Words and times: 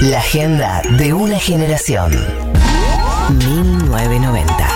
La 0.00 0.18
agenda 0.18 0.82
de 0.98 1.12
una 1.12 1.38
generación. 1.38 2.12
1990. 3.30 4.68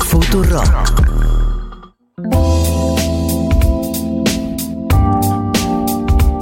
Futuro. 0.00 0.62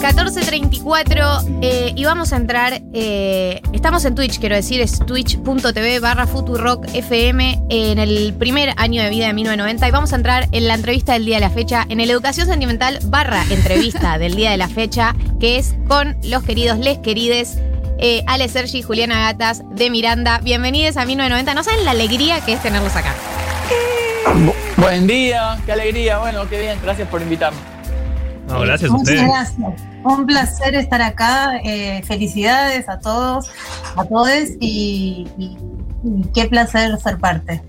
14.34 0.03 1.59
eh, 1.63 1.93
y 1.95 2.05
vamos 2.05 2.33
a 2.33 2.37
entrar, 2.37 2.83
eh, 2.93 3.63
estamos 3.73 4.05
en 4.05 4.15
Twitch, 4.15 4.41
quiero 4.41 4.57
decir, 4.57 4.81
es 4.81 4.99
twitch.tv 4.99 6.01
barra 6.01 6.27
Futurock 6.27 6.87
FM 6.93 7.63
en 7.69 7.99
el 7.99 8.35
primer 8.35 8.75
año 8.77 9.03
de 9.03 9.11
vida 9.11 9.29
de 9.29 9.33
1990 9.33 9.89
y 9.89 9.91
vamos 9.91 10.13
a 10.13 10.17
entrar 10.17 10.49
en 10.51 10.67
la 10.67 10.75
entrevista 10.75 11.13
del 11.13 11.25
día 11.25 11.37
de 11.37 11.41
la 11.41 11.51
fecha, 11.51 11.87
en 11.89 12.01
el 12.01 12.11
Educación 12.11 12.47
Sentimental 12.47 12.99
barra 13.05 13.45
entrevista 13.51 14.19
del 14.19 14.35
día 14.35 14.51
de 14.51 14.57
la 14.57 14.69
fecha, 14.69 15.15
que 15.43 15.59
es 15.59 15.75
con 15.89 16.17
los 16.23 16.45
queridos, 16.45 16.79
les 16.79 16.99
querides, 16.99 17.59
eh, 17.99 18.23
Ale 18.29 18.49
Sergi 18.49 18.79
y 18.79 18.83
Juliana 18.83 19.19
Gatas 19.33 19.65
de 19.73 19.91
Miranda. 19.91 20.39
Bienvenidos 20.39 20.97
a 20.97 21.05
1990, 21.05 21.53
no 21.55 21.65
saben 21.65 21.85
la 21.85 21.91
alegría 21.91 22.41
que 22.43 22.53
es 22.53 22.63
tenerlos 22.63 22.95
acá. 22.95 23.13
Bu- 24.47 24.55
Buen 24.77 25.09
día, 25.09 25.59
qué 25.67 25.73
alegría, 25.73 26.19
bueno, 26.19 26.49
qué 26.49 26.61
bien, 26.61 26.79
gracias 26.81 27.09
por 27.09 27.23
invitarme. 27.23 27.59
No, 28.47 28.61
gracias 28.61 28.89
a 28.89 28.95
Muchas 28.95 29.17
gracias. 29.21 29.83
Un 30.05 30.27
placer 30.27 30.77
estar 30.77 31.03
acá. 31.03 31.57
eh, 31.65 32.03
felicidades 32.07 32.89
a 32.89 33.01
todos, 33.01 33.51
a 33.97 34.05
todos 34.05 34.29
y, 34.61 35.27
y- 35.37 35.59
y 36.05 36.23
qué 36.33 36.45
placer 36.45 36.97
ser 37.01 37.19
parte. 37.19 37.61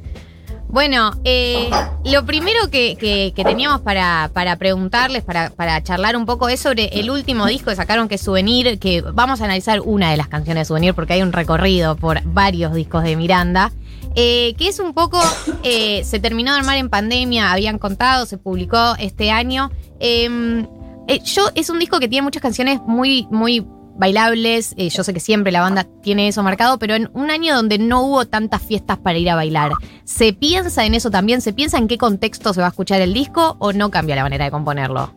Bueno, 0.74 1.12
eh, 1.24 1.70
lo 2.04 2.26
primero 2.26 2.72
que, 2.72 3.32
teníamos 3.36 3.82
para, 3.82 4.58
preguntarles, 4.58 5.24
para, 5.24 5.84
charlar 5.84 6.18
un 6.18 6.26
poco, 6.26 6.50
es 6.50 6.62
sobre 6.62 6.86
el 7.00 7.12
último 7.12 7.46
disco 7.46 7.70
que 7.70 7.76
sacaron, 7.76 8.08
que 8.08 8.16
es 8.16 8.22
Souvenir, 8.22 8.80
que 8.80 9.02
vamos 9.02 9.40
a 9.40 9.46
analizar 9.46 9.82
una 9.82 10.10
de 10.10 10.18
las 10.18 10.30
canciones 10.30 10.62
de 10.62 10.66
Souvenir, 10.66 10.96
porque 10.96 11.14
hay 11.14 11.22
un 11.22 11.32
recorrido 11.32 11.96
por 11.96 12.24
varios 12.24 12.74
discos 12.74 13.04
de 13.04 13.16
Miranda, 13.16 13.72
eh, 14.16 14.56
que 14.58 14.68
es 14.68 14.80
un 14.80 14.96
poco, 14.96 15.22
eh, 15.62 16.04
se 16.06 16.20
terminó 16.20 16.54
de 16.54 16.62
armar 16.62 16.78
en 16.78 16.90
pandemia, 16.90 17.52
habían 17.52 17.78
contado, 17.78 18.26
se 18.26 18.40
publicó 18.40 18.96
este 18.98 19.30
año. 19.30 19.70
Eh, 20.00 21.20
yo, 21.24 21.50
es 21.54 21.70
un 21.70 21.78
disco 21.78 22.00
que 22.00 22.08
tiene 22.08 22.24
muchas 22.24 22.42
canciones 22.42 22.80
muy, 22.88 23.28
muy 23.30 23.64
bailables. 23.96 24.74
eh, 24.78 24.90
yo 24.90 25.04
sé 25.04 25.14
que 25.14 25.20
siempre 25.20 25.52
la 25.52 25.62
banda 25.62 25.86
tiene 26.02 26.28
eso 26.28 26.44
marcado, 26.44 26.80
pero 26.80 26.96
en 26.96 27.10
un 27.14 27.32
año 27.32 27.56
donde 27.56 27.78
no 27.78 28.04
hubo 28.04 28.26
tantas 28.26 28.62
fiestas 28.62 28.98
para 28.98 29.18
ir 29.18 29.30
a 29.30 29.36
bailar, 29.36 29.72
¿se 30.04 30.34
piensa 30.34 30.86
en 30.86 30.94
eso 30.94 31.12
también? 31.12 31.42
¿Se 31.42 31.54
piensa 31.54 31.78
en 31.78 31.88
qué 31.88 31.98
contexto 31.98 32.54
se 32.54 32.62
va 32.62 32.68
a 32.68 32.70
escuchar 32.70 33.02
el 33.02 33.14
disco 33.14 33.56
o 33.60 33.74
no 33.74 33.90
cambia 33.92 34.16
la 34.16 34.24
manera 34.24 34.46
de 34.46 34.52
componerlo? 34.52 35.14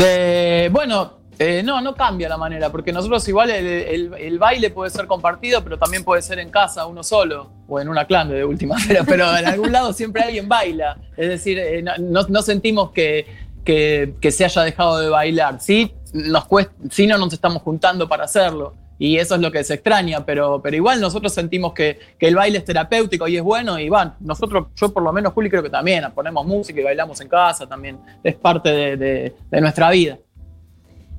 Eh, 0.00 0.68
bueno, 0.72 1.12
eh, 1.38 1.62
no, 1.64 1.80
no 1.80 1.94
cambia 1.94 2.28
la 2.28 2.36
manera, 2.36 2.70
porque 2.72 2.92
nosotros 2.92 3.26
igual 3.28 3.50
el, 3.50 4.12
el- 4.18 4.38
baile 4.38 4.70
puede 4.70 4.90
ser 4.90 5.06
compartido, 5.06 5.62
pero 5.62 5.78
también 5.78 6.02
puede 6.04 6.22
ser 6.22 6.38
en 6.38 6.50
casa, 6.50 6.86
uno 6.86 7.02
solo, 7.04 7.50
o 7.68 7.78
en 7.80 7.88
una 7.88 8.06
clan 8.06 8.28
de 8.28 8.44
última, 8.44 8.76
pero, 8.88 9.04
pero 9.04 9.36
en 9.36 9.46
algún 9.46 9.70
lado 9.70 9.92
siempre 9.92 10.22
alguien 10.22 10.48
baila. 10.48 10.96
Es 11.16 11.28
decir, 11.28 11.60
no, 11.84 11.92
no- 11.98 12.26
no 12.28 12.42
sentimos 12.42 12.90
que, 12.90 13.26
que- 13.64 14.14
que 14.20 14.30
se 14.32 14.44
haya 14.46 14.62
dejado 14.62 14.98
de 14.98 15.08
bailar. 15.10 15.60
Sí, 15.60 15.92
nos 16.12 16.44
cuesta, 16.46 16.72
sí 16.90 17.06
no 17.06 17.18
nos 17.18 17.32
estamos 17.32 17.62
juntando 17.62 18.08
para 18.08 18.24
hacerlo. 18.24 18.74
Y 19.00 19.16
eso 19.18 19.36
es 19.36 19.40
lo 19.40 19.52
que 19.52 19.62
se 19.62 19.74
extraña, 19.74 20.24
pero, 20.26 20.60
pero 20.60 20.74
igual 20.74 21.00
nosotros 21.00 21.32
sentimos 21.32 21.72
que, 21.72 22.00
que 22.18 22.26
el 22.26 22.34
baile 22.34 22.58
es 22.58 22.64
terapéutico 22.64 23.28
y 23.28 23.36
es 23.36 23.42
bueno, 23.44 23.78
y 23.78 23.88
van, 23.88 24.16
nosotros, 24.18 24.66
yo 24.74 24.92
por 24.92 25.04
lo 25.04 25.12
menos, 25.12 25.32
Juli, 25.34 25.48
creo 25.48 25.62
que 25.62 25.70
también 25.70 26.04
ponemos 26.12 26.44
música 26.44 26.80
y 26.80 26.82
bailamos 26.82 27.20
en 27.20 27.28
casa 27.28 27.64
también, 27.68 28.00
es 28.24 28.34
parte 28.34 28.70
de- 28.70 28.96
de- 28.96 29.34
de 29.52 29.60
nuestra 29.60 29.88
vida. 29.90 30.18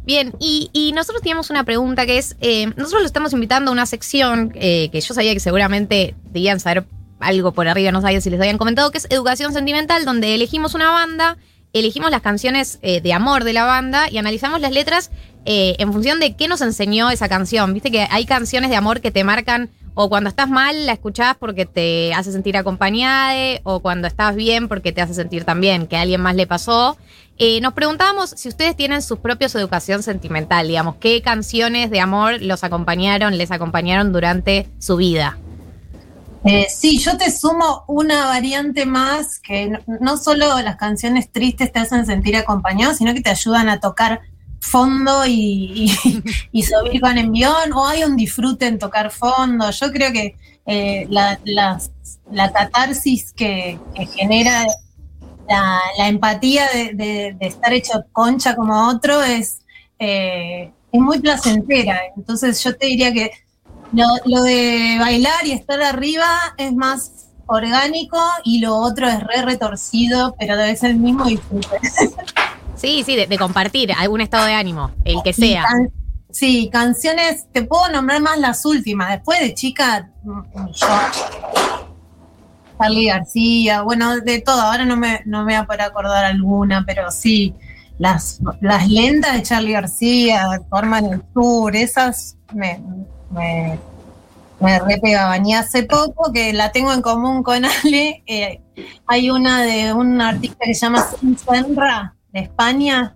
Bien, 0.03 0.33
y, 0.39 0.69
y 0.73 0.91
nosotros 0.91 1.21
teníamos 1.21 1.49
una 1.51 1.63
pregunta 1.63 2.05
que 2.05 2.17
es, 2.17 2.35
eh, 2.41 2.67
nosotros 2.75 3.01
lo 3.01 3.05
estamos 3.05 3.31
invitando 3.31 3.69
a 3.69 3.73
una 3.73 3.85
sección 3.85 4.51
eh, 4.55 4.89
que 4.91 4.99
yo 4.99 5.13
sabía 5.13 5.33
que 5.33 5.39
seguramente 5.39 6.15
debían 6.31 6.59
saber 6.59 6.85
algo 7.21 7.53
por 7.53 7.67
arriba, 7.69 7.91
no 7.91 8.01
sabía 8.01 8.19
si 8.19 8.29
les 8.29 8.39
habían 8.41 8.57
comentado, 8.57 8.91
que 8.91 8.97
es 8.97 9.07
Educación 9.09 9.53
Sentimental, 9.53 10.03
donde 10.05 10.35
elegimos 10.35 10.73
una 10.73 10.89
banda, 10.91 11.37
elegimos 11.73 12.11
las 12.11 12.21
canciones 12.21 12.79
eh, 12.81 13.01
de 13.01 13.13
amor 13.13 13.43
de 13.43 13.53
la 13.53 13.65
banda 13.65 14.09
y 14.09 14.17
analizamos 14.17 14.61
las 14.61 14.71
letras 14.71 15.11
eh, 15.45 15.75
en 15.79 15.93
función 15.93 16.19
de 16.19 16.35
qué 16.35 16.47
nos 16.47 16.61
enseñó 16.61 17.09
esa 17.09 17.29
canción. 17.29 17.73
Viste 17.73 17.91
que 17.91 18.07
hay 18.09 18.25
canciones 18.25 18.69
de 18.69 18.75
amor 18.75 19.01
que 19.01 19.11
te 19.11 19.23
marcan 19.23 19.69
o 19.93 20.09
cuando 20.09 20.29
estás 20.29 20.49
mal 20.49 20.85
la 20.85 20.93
escuchás 20.93 21.35
porque 21.37 21.65
te 21.65 22.13
hace 22.13 22.31
sentir 22.31 22.55
acompañada 22.57 23.59
o 23.63 23.81
cuando 23.81 24.07
estás 24.07 24.35
bien 24.35 24.67
porque 24.67 24.91
te 24.91 25.01
hace 25.01 25.13
sentir 25.13 25.43
también 25.43 25.87
que 25.87 25.97
a 25.97 26.01
alguien 26.01 26.21
más 26.21 26.35
le 26.35 26.47
pasó. 26.47 26.97
Eh, 27.37 27.61
nos 27.61 27.73
preguntábamos 27.73 28.31
si 28.31 28.49
ustedes 28.49 28.75
tienen 28.75 29.01
sus 29.01 29.19
propios 29.19 29.55
educación 29.55 30.03
sentimental, 30.03 30.67
digamos, 30.67 30.95
qué 30.99 31.21
canciones 31.21 31.89
de 31.89 32.01
amor 32.01 32.41
los 32.41 32.63
acompañaron, 32.63 33.37
les 33.37 33.51
acompañaron 33.51 34.11
durante 34.11 34.67
su 34.77 34.97
vida. 34.97 35.37
Eh, 36.51 36.67
sí, 36.67 36.97
yo 36.97 37.15
te 37.15 37.29
sumo 37.29 37.83
una 37.87 38.25
variante 38.25 38.85
más 38.87 39.39
que 39.39 39.71
no, 39.85 40.17
solo 40.17 40.59
las 40.61 40.77
canciones 40.77 41.31
tristes 41.31 41.71
te 41.71 41.77
hacen 41.77 42.07
sentir 42.07 42.35
acompañado, 42.35 42.95
sino 42.95 43.13
que 43.13 43.21
te 43.21 43.29
ayudan 43.29 43.69
a 43.69 43.79
tocar 43.79 44.21
fondo 44.59 45.27
y, 45.27 45.89
subir 46.53 47.01
con 47.01 47.19
envión, 47.19 47.71
o 47.73 47.85
hay 47.85 48.03
un 48.03 48.17
disfrute 48.17 48.65
en 48.65 48.79
tocar 48.79 49.11
fondo. 49.11 49.69
Yo 49.69 49.91
creo 49.91 50.11
que 50.11 50.35
eh, 50.65 51.05
la, 51.09 51.39
catarsis 52.51 53.31
que, 53.31 53.77
genera 54.15 54.65
la, 55.47 56.07
empatía 56.07 56.65
de 56.73 57.35
estar 57.41 57.73
hecho 57.73 58.05
concha 58.11 58.55
como 58.55 58.89
otro 58.89 59.21
es, 59.21 59.59
eh, 59.99 60.71
es 60.91 60.99
muy 60.99 61.19
placentera. 61.19 61.99
Entonces 62.17 62.63
yo 62.63 62.75
te 62.75 62.87
diría 62.87 63.13
que 63.13 63.31
lo, 63.93 64.05
lo 64.25 64.43
de 64.43 64.97
bailar 64.99 65.45
y 65.45 65.51
estar 65.51 65.81
arriba 65.81 66.27
es 66.57 66.73
más 66.73 67.11
orgánico 67.47 68.19
y 68.43 68.59
lo 68.59 68.75
otro 68.77 69.07
es 69.07 69.19
re 69.21 69.41
retorcido, 69.43 70.35
pero 70.39 70.55
debe 70.55 70.75
ser 70.75 70.91
el 70.91 70.97
mismo 70.99 71.25
disfrute. 71.25 71.79
Sí, 72.75 73.03
sí, 73.05 73.17
de, 73.17 73.27
de 73.27 73.37
compartir 73.37 73.91
algún 73.91 74.21
estado 74.21 74.45
de 74.45 74.53
ánimo, 74.53 74.91
el 75.03 75.21
que 75.21 75.33
sea. 75.33 75.63
can- 75.63 75.91
sí, 76.31 76.69
canciones, 76.71 77.45
te 77.51 77.63
puedo 77.63 77.89
nombrar 77.91 78.21
más 78.21 78.37
las 78.39 78.63
últimas. 78.65 79.09
Después 79.09 79.41
de 79.41 79.53
chica, 79.53 80.09
mm, 80.23 80.41
yo, 80.73 80.87
Charly 82.79 83.07
García, 83.07 83.81
bueno, 83.81 84.21
de 84.21 84.39
todo. 84.39 84.61
Ahora 84.61 84.85
no 84.85 84.95
me, 84.95 85.21
no 85.25 85.39
me 85.39 85.45
voy 85.45 85.53
a 85.55 85.65
poder 85.65 85.81
acordar 85.81 86.23
alguna, 86.23 86.85
pero 86.87 87.11
sí, 87.11 87.53
las, 87.97 88.39
las 88.61 88.87
lentas 88.87 89.33
de 89.33 89.43
Charlie 89.43 89.73
García, 89.73 90.47
Forma 90.69 90.99
en 90.99 91.05
el 91.13 91.21
Sur, 91.33 91.75
esas 91.75 92.37
me, 92.53 92.79
me, 93.31 93.79
me 94.59 94.79
repegaban. 94.79 95.45
Y 95.45 95.53
hace 95.53 95.83
poco, 95.83 96.31
que 96.31 96.53
la 96.53 96.71
tengo 96.71 96.93
en 96.93 97.01
común 97.01 97.43
con 97.43 97.63
Ale, 97.65 98.23
eh, 98.27 98.61
hay 99.07 99.29
una 99.29 99.61
de 99.61 99.93
un 99.93 100.21
artista 100.21 100.65
que 100.65 100.73
se 100.73 100.81
llama 100.81 101.05
Sin 101.19 101.37
Senra, 101.37 102.15
de 102.31 102.41
España, 102.41 103.15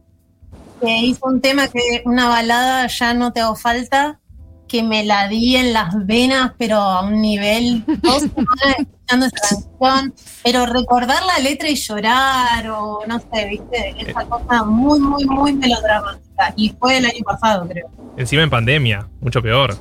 que 0.81 0.97
hizo 0.97 1.25
un 1.25 1.39
tema 1.41 1.67
que 1.67 2.01
una 2.05 2.27
balada 2.27 2.87
ya 2.87 3.13
no 3.13 3.31
te 3.31 3.41
hago 3.41 3.55
falta, 3.55 4.19
que 4.67 4.81
me 4.81 5.03
la 5.03 5.27
di 5.27 5.55
en 5.55 5.71
las 5.71 5.93
venas, 6.05 6.53
pero 6.57 6.77
a 6.77 7.03
un 7.03 7.21
nivel, 7.21 7.83
dos 8.01 8.21
semanas 8.21 8.79
escuchando 8.79 9.27
esa 9.27 9.37
canción, 9.49 10.13
pero 10.43 10.65
recordar 10.65 11.23
la 11.25 11.37
letra 11.37 11.69
y 11.69 11.75
llorar, 11.75 12.67
o 12.69 13.01
no 13.07 13.19
sé, 13.19 13.47
viste, 13.49 13.95
esa 13.99 14.25
cosa 14.25 14.63
muy, 14.63 14.99
muy, 14.99 15.25
muy 15.25 15.53
melodramática. 15.53 16.53
Y 16.55 16.69
fue 16.69 16.97
el 16.97 17.05
año 17.05 17.23
pasado, 17.23 17.67
creo. 17.67 17.87
Encima 18.17 18.41
en 18.41 18.49
pandemia, 18.49 19.07
mucho 19.21 19.43
peor. 19.43 19.77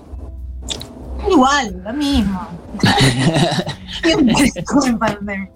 Igual, 1.30 1.82
lo 1.84 1.92
mismo. 1.92 2.48
Siempre 4.02 4.34
estuve 4.54 4.88
en 4.88 4.98
pandemia. 4.98 5.50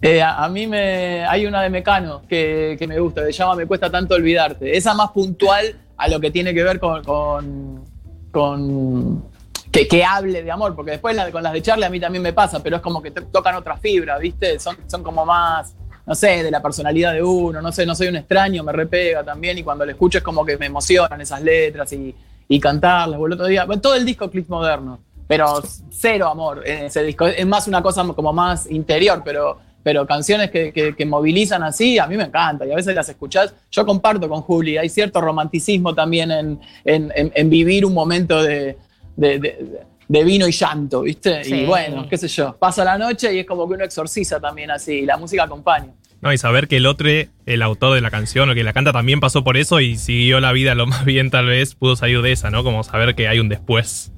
Eh, 0.00 0.20
a, 0.20 0.44
a 0.44 0.48
mí 0.48 0.66
me 0.66 1.24
hay 1.24 1.46
una 1.46 1.62
de 1.62 1.70
Mecano 1.70 2.22
que, 2.28 2.74
que 2.78 2.86
me 2.88 2.98
gusta, 2.98 3.24
se 3.24 3.32
llama 3.32 3.54
Me 3.54 3.66
cuesta 3.66 3.88
tanto 3.90 4.14
olvidarte. 4.14 4.76
Esa 4.76 4.94
más 4.94 5.10
puntual 5.12 5.76
a 5.96 6.08
lo 6.08 6.18
que 6.20 6.30
tiene 6.30 6.52
que 6.52 6.64
ver 6.64 6.80
con, 6.80 7.04
con, 7.04 7.84
con- 8.32 9.24
que, 9.70 9.86
que 9.88 10.04
hable 10.04 10.42
de 10.42 10.50
amor, 10.50 10.74
porque 10.74 10.90
después 10.92 11.14
la- 11.14 11.30
con 11.30 11.42
las 11.42 11.52
de 11.52 11.62
Charlie 11.62 11.84
a 11.86 11.90
mí 11.90 12.00
también 12.00 12.22
me 12.22 12.32
pasa, 12.32 12.60
pero 12.62 12.76
es 12.76 12.82
como 12.82 13.00
que 13.00 13.10
to- 13.12 13.24
tocan 13.26 13.54
otra 13.54 13.76
fibra, 13.76 14.18
¿viste? 14.18 14.58
Son, 14.58 14.76
son 14.88 15.02
como 15.04 15.24
más, 15.24 15.74
no 16.04 16.14
sé, 16.16 16.42
de 16.42 16.50
la 16.50 16.60
personalidad 16.60 17.12
de 17.12 17.22
uno, 17.22 17.62
no 17.62 17.70
sé, 17.72 17.86
no 17.86 17.94
soy 17.94 18.08
un 18.08 18.16
extraño, 18.16 18.64
me 18.64 18.72
repega 18.72 19.22
también 19.22 19.56
y 19.56 19.62
cuando 19.62 19.84
lo 19.86 19.92
escucho 19.92 20.18
es 20.18 20.24
como 20.24 20.44
que 20.44 20.58
me 20.58 20.66
emocionan 20.66 21.20
esas 21.20 21.40
letras 21.42 21.92
y, 21.92 22.14
y 22.54 22.60
cantarlas. 22.60 23.18
el 23.18 23.32
otro 23.32 23.46
día, 23.46 23.66
todo 23.80 23.94
el 23.94 24.04
disco 24.04 24.30
Click 24.30 24.48
Moderno, 24.48 24.98
pero 25.26 25.62
cero 25.90 26.28
amor 26.28 26.62
en 26.66 26.86
ese 26.86 27.02
disco. 27.02 27.26
Es 27.26 27.46
más 27.46 27.66
una 27.66 27.82
cosa 27.82 28.04
como 28.14 28.32
más 28.32 28.70
interior, 28.70 29.22
pero, 29.24 29.58
pero 29.82 30.06
canciones 30.06 30.50
que, 30.50 30.72
que- 30.72 30.94
que 30.94 31.06
movilizan 31.06 31.62
así, 31.62 31.98
a 31.98 32.06
mí 32.06 32.16
me 32.16 32.24
encanta. 32.24 32.66
Y 32.66 32.72
a 32.72 32.76
veces 32.76 32.94
las 32.94 33.08
escuchás. 33.08 33.54
Yo 33.70 33.86
comparto 33.86 34.28
con 34.28 34.42
Juli, 34.42 34.76
hay 34.76 34.88
cierto 34.88 35.20
romanticismo 35.20 35.94
también 35.94 36.30
en, 36.30 36.60
en- 36.84 37.12
en- 37.16 37.32
en 37.34 37.48
vivir 37.50 37.86
un 37.86 37.94
momento 37.94 38.42
de, 38.42 38.76
de- 39.16 39.38
de- 39.38 39.80
de 40.08 40.24
vino 40.24 40.46
y 40.46 40.52
llanto, 40.52 41.00
¿viste? 41.02 41.42
Sí. 41.42 41.54
Y 41.54 41.64
bueno, 41.64 42.06
qué 42.06 42.18
sé 42.18 42.28
yo, 42.28 42.54
pasa 42.58 42.84
la 42.84 42.98
noche 42.98 43.32
y 43.34 43.38
es 43.38 43.46
como 43.46 43.66
que 43.66 43.74
uno 43.76 43.84
exorciza 43.84 44.38
también 44.38 44.70
así, 44.70 44.92
y 44.98 45.06
la 45.06 45.16
música 45.16 45.44
acompaña. 45.44 45.92
No, 46.22 46.32
y 46.32 46.38
saber 46.38 46.68
que 46.68 46.76
el 46.76 46.86
otro, 46.86 47.08
el 47.46 47.62
autor 47.62 47.94
de 47.94 48.00
la 48.00 48.10
canción 48.10 48.48
o 48.48 48.54
que 48.54 48.62
la 48.62 48.72
canta 48.72 48.92
también 48.92 49.18
pasó 49.20 49.42
por 49.42 49.56
eso 49.56 49.80
y 49.80 49.96
siguió 49.96 50.38
la 50.40 50.52
vida 50.52 50.74
lo 50.76 50.86
más 50.86 51.04
bien 51.04 51.30
tal 51.30 51.46
vez, 51.46 51.74
pudo 51.74 51.96
salir 51.96 52.22
de 52.22 52.32
esa, 52.32 52.50
¿no? 52.50 52.62
Como 52.64 52.82
saber 52.84 53.14
que 53.14 53.26
hay 53.28 53.40
un 53.40 53.48
después. 53.48 54.12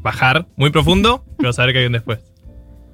Bajar 0.00 0.46
muy 0.56 0.70
profundo, 0.70 1.24
pero 1.36 1.52
saber 1.52 1.72
que 1.72 1.80
hay 1.80 1.86
un 1.86 1.92
después. 1.92 2.20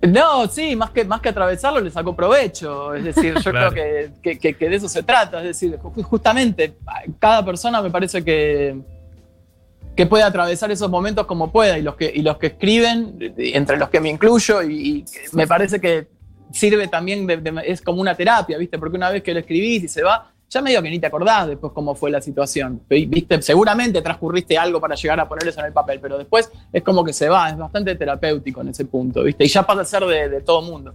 No, 0.03 0.47
sí, 0.49 0.77
más 0.77 0.91
que, 0.91 1.05
más 1.05 1.21
que 1.21 1.29
atravesarlo 1.31 1.81
le 1.81 1.91
sacó 1.91 2.17
provecho. 2.17 2.95
Es 2.95 3.05
decir, 3.05 3.35
yo 3.43 3.51
Claro. 3.51 3.71
creo 3.73 4.11
que, 4.23 4.39
que- 4.39 4.55
que 4.55 4.69
de 4.69 4.77
eso 4.77 4.89
se 4.89 5.03
trata. 5.03 5.39
Es 5.41 5.45
decir, 5.47 5.79
ju- 5.79 6.03
justamente 6.03 6.75
cada 7.19 7.45
persona 7.45 7.81
me 7.83 7.91
parece 7.91 8.23
que, 8.25 8.77
que 9.97 10.07
puede 10.07 10.25
atravesar 10.25 10.71
esos 10.71 10.91
momentos 10.91 11.27
como 11.27 11.53
pueda. 11.53 11.79
Y 11.79 11.83
los 11.83 11.97
que, 11.97 12.11
y 12.15 12.23
los 12.23 12.37
que 12.39 12.49
escriben, 12.49 13.17
entre 13.37 13.77
los 13.79 13.89
que 13.91 14.01
me 14.01 14.09
incluyo, 14.11 14.63
y, 14.63 14.75
y 14.99 15.05
me 15.33 15.47
parece 15.47 15.81
que 15.81 16.07
sirve 16.53 16.89
también, 16.89 17.27
de, 17.27 17.37
de- 17.39 17.63
es 17.67 17.81
como 17.83 18.01
una 18.01 18.15
terapia, 18.15 18.59
¿viste? 18.59 18.79
Porque 18.79 18.97
una 18.97 19.11
vez 19.11 19.23
que 19.23 19.33
lo 19.35 19.41
escribís 19.41 19.85
y 19.85 19.89
se 19.89 20.03
va, 20.03 20.31
ya 20.51 20.61
medio 20.63 20.81
que 20.83 20.91
ni 20.91 21.01
te 21.01 21.07
acordás 21.07 21.49
después 21.49 21.73
cómo 21.73 21.95
fue 21.95 22.11
la 22.11 22.21
situación. 22.21 22.81
¿Viste? 22.89 23.43
Seguramente 23.43 24.01
transcurriste 24.03 24.57
algo 24.57 24.81
para 24.81 24.95
llegar 24.95 25.19
a 25.19 25.29
poner 25.29 25.49
eso 25.49 25.61
en 25.61 25.67
el 25.67 25.73
papel, 25.73 25.99
pero 26.01 26.17
después 26.19 26.51
es 26.73 26.83
como 26.83 27.05
que 27.05 27.13
se 27.13 27.29
va, 27.29 27.51
es 27.51 27.57
bastante 27.57 27.95
terapéutico 27.97 28.61
en 28.61 28.69
ese 28.69 28.85
punto, 28.85 29.23
¿viste? 29.25 29.45
Y 29.45 29.49
ya 29.49 29.65
pasa 29.65 29.81
a 29.81 29.85
ser 29.85 30.05
de, 30.05 30.29
de 30.29 30.41
todo 30.43 30.63
mundo. 30.63 30.95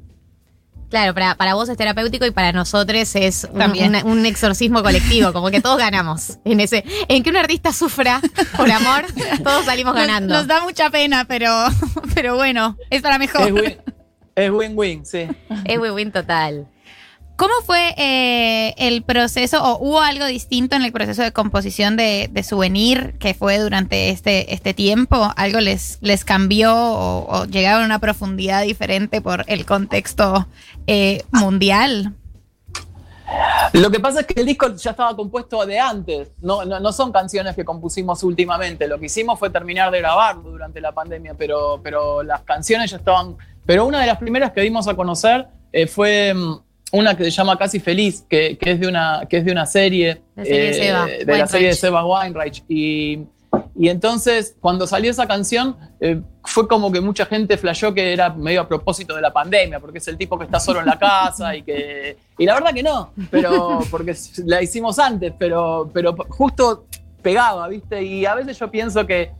Claro, 0.89 1.13
para, 1.13 1.35
para 1.35 1.53
vos 1.53 1.69
es 1.69 1.77
terapéutico 1.77 2.25
y 2.25 2.31
para 2.31 2.51
nosotros 2.51 3.15
es 3.15 3.47
un, 3.51 3.59
También. 3.59 3.95
un- 4.05 4.19
un 4.19 4.25
exorcismo 4.25 4.81
colectivo, 4.81 5.31
como 5.33 5.51
que 5.51 5.61
todos 5.61 5.77
ganamos 5.77 6.39
en 6.45 6.59
ese. 6.61 6.83
En 7.07 7.21
que 7.21 7.29
un 7.29 7.37
artista 7.37 7.71
sufra 7.73 8.19
por 8.57 8.71
amor, 8.71 9.03
todos 9.43 9.65
salimos 9.65 9.93
ganando. 9.93 10.33
nos 10.33 10.47
da 10.47 10.61
mucha 10.63 10.89
pena, 10.89 11.25
pero, 11.25 11.51
pero 12.15 12.37
bueno, 12.37 12.75
es 12.89 13.03
para 13.03 13.15
Es 13.15 13.19
mejor. 13.19 13.51
win- 13.53 13.77
es 14.35 14.51
win-win, 14.51 15.05
sí. 15.05 15.27
Es 15.65 15.79
win-win 15.79 16.11
total. 16.11 16.67
¿Cómo 17.35 17.53
fue 17.65 17.93
eh, 17.95 18.75
el 18.77 19.01
proceso 19.01 19.63
o 19.63 19.77
hubo 19.79 20.01
algo 20.01 20.25
distinto 20.25 20.75
en 20.75 20.83
el 20.83 20.91
proceso 20.91 21.21
de 21.23 21.31
composición 21.31 21.95
de, 21.95 22.29
de 22.29 22.43
Souvenir 22.43 23.17
que 23.17 23.33
fue 23.33 23.59
durante 23.59 24.09
este, 24.09 24.53
este 24.53 24.73
tiempo? 24.73 25.31
¿Algo 25.37 25.61
les, 25.61 25.99
les 26.01 26.25
cambió 26.25 26.75
o, 26.75 27.27
o 27.29 27.45
llegaron 27.45 27.83
a 27.83 27.85
una 27.85 27.99
profundidad 27.99 28.63
diferente 28.63 29.21
por 29.21 29.45
el 29.47 29.65
contexto 29.65 30.47
eh, 30.85 31.23
mundial? 31.31 32.13
Lo 33.71 33.89
que 33.89 34.01
pasa 34.01 34.19
es 34.19 34.25
que 34.25 34.41
el 34.41 34.45
disco 34.45 34.75
ya 34.75 34.91
estaba 34.91 35.15
compuesto 35.15 35.65
de 35.65 35.79
antes, 35.79 36.31
no, 36.41 36.65
no, 36.65 36.81
no 36.81 36.91
son 36.91 37.11
canciones 37.13 37.55
que 37.55 37.63
compusimos 37.63 38.21
últimamente, 38.23 38.85
lo 38.85 38.99
que 38.99 39.05
hicimos 39.05 39.39
fue 39.39 39.49
terminar 39.49 39.91
de 39.91 39.99
grabarlo 39.99 40.49
durante 40.49 40.81
la 40.81 40.91
pandemia, 40.91 41.35
pero, 41.35 41.79
pero 41.81 42.21
las 42.21 42.41
canciones 42.41 42.91
ya 42.91 42.97
estaban... 42.97 43.37
Pero 43.69 43.85
una 43.85 44.01
de 44.01 44.07
las 44.07 44.17
primeras 44.17 44.51
que 44.51 44.61
dimos 44.61 44.87
a 44.87 44.95
conocer 44.95 45.45
eh, 45.71 45.85
fue 45.85 46.33
mm, 46.33 46.59
una 46.93 47.15
que 47.15 47.23
se 47.25 47.29
llama 47.29 47.55
Casi 47.55 47.79
Feliz, 47.79 48.25
que, 48.27 48.57
que 48.57 48.71
es, 48.71 48.79
de 48.79 48.87
una, 48.87 49.27
que 49.29 49.37
es 49.37 49.45
de 49.45 49.51
una 49.51 49.67
serie, 49.67 50.23
La 50.35 50.43
serie 50.43 50.63
de 50.63 50.73
Seba 50.73 51.05
de 51.05 51.37
la 51.37 51.45
serie 51.45 51.67
de 51.67 51.73
Seba 51.75 52.03
Weinreich. 52.03 52.63
Y, 52.67 53.27
y 53.75 53.89
entonces, 53.89 54.55
cuando 54.59 54.87
salió 54.87 55.11
esa 55.11 55.27
canción, 55.27 55.77
eh, 55.99 56.19
fue 56.45 56.67
como 56.67 56.91
que 56.91 56.99
mucha 56.99 57.27
gente 57.27 57.59
flasheó 57.59 57.93
que 57.93 58.11
era 58.11 58.31
medio 58.31 58.61
a 58.61 58.67
propósito 58.67 59.15
de 59.15 59.21
la 59.21 59.31
pandemia, 59.31 59.79
porque 59.79 59.99
es 59.99 60.07
el 60.07 60.17
tipo 60.17 60.39
que 60.39 60.45
está 60.45 60.59
solo 60.59 60.79
en 60.79 60.87
la 60.87 60.97
casa 60.97 61.55
y 61.55 61.61
que. 61.61 62.17
Y 62.39 62.45
la 62.47 62.55
verdad 62.55 62.73
que 62.73 62.81
no, 62.81 63.13
pero 63.29 63.81
porque 63.91 64.15
la 64.47 64.63
hicimos 64.63 64.97
antes, 64.97 65.31
pero, 65.37 65.91
pero 65.93 66.15
justo 66.29 66.87
pegaba, 67.21 67.67
¿viste? 67.67 68.01
Y 68.01 68.25
a 68.25 68.33
veces 68.33 68.57
yo 68.57 68.71
pienso 68.71 69.05
que 69.05 69.31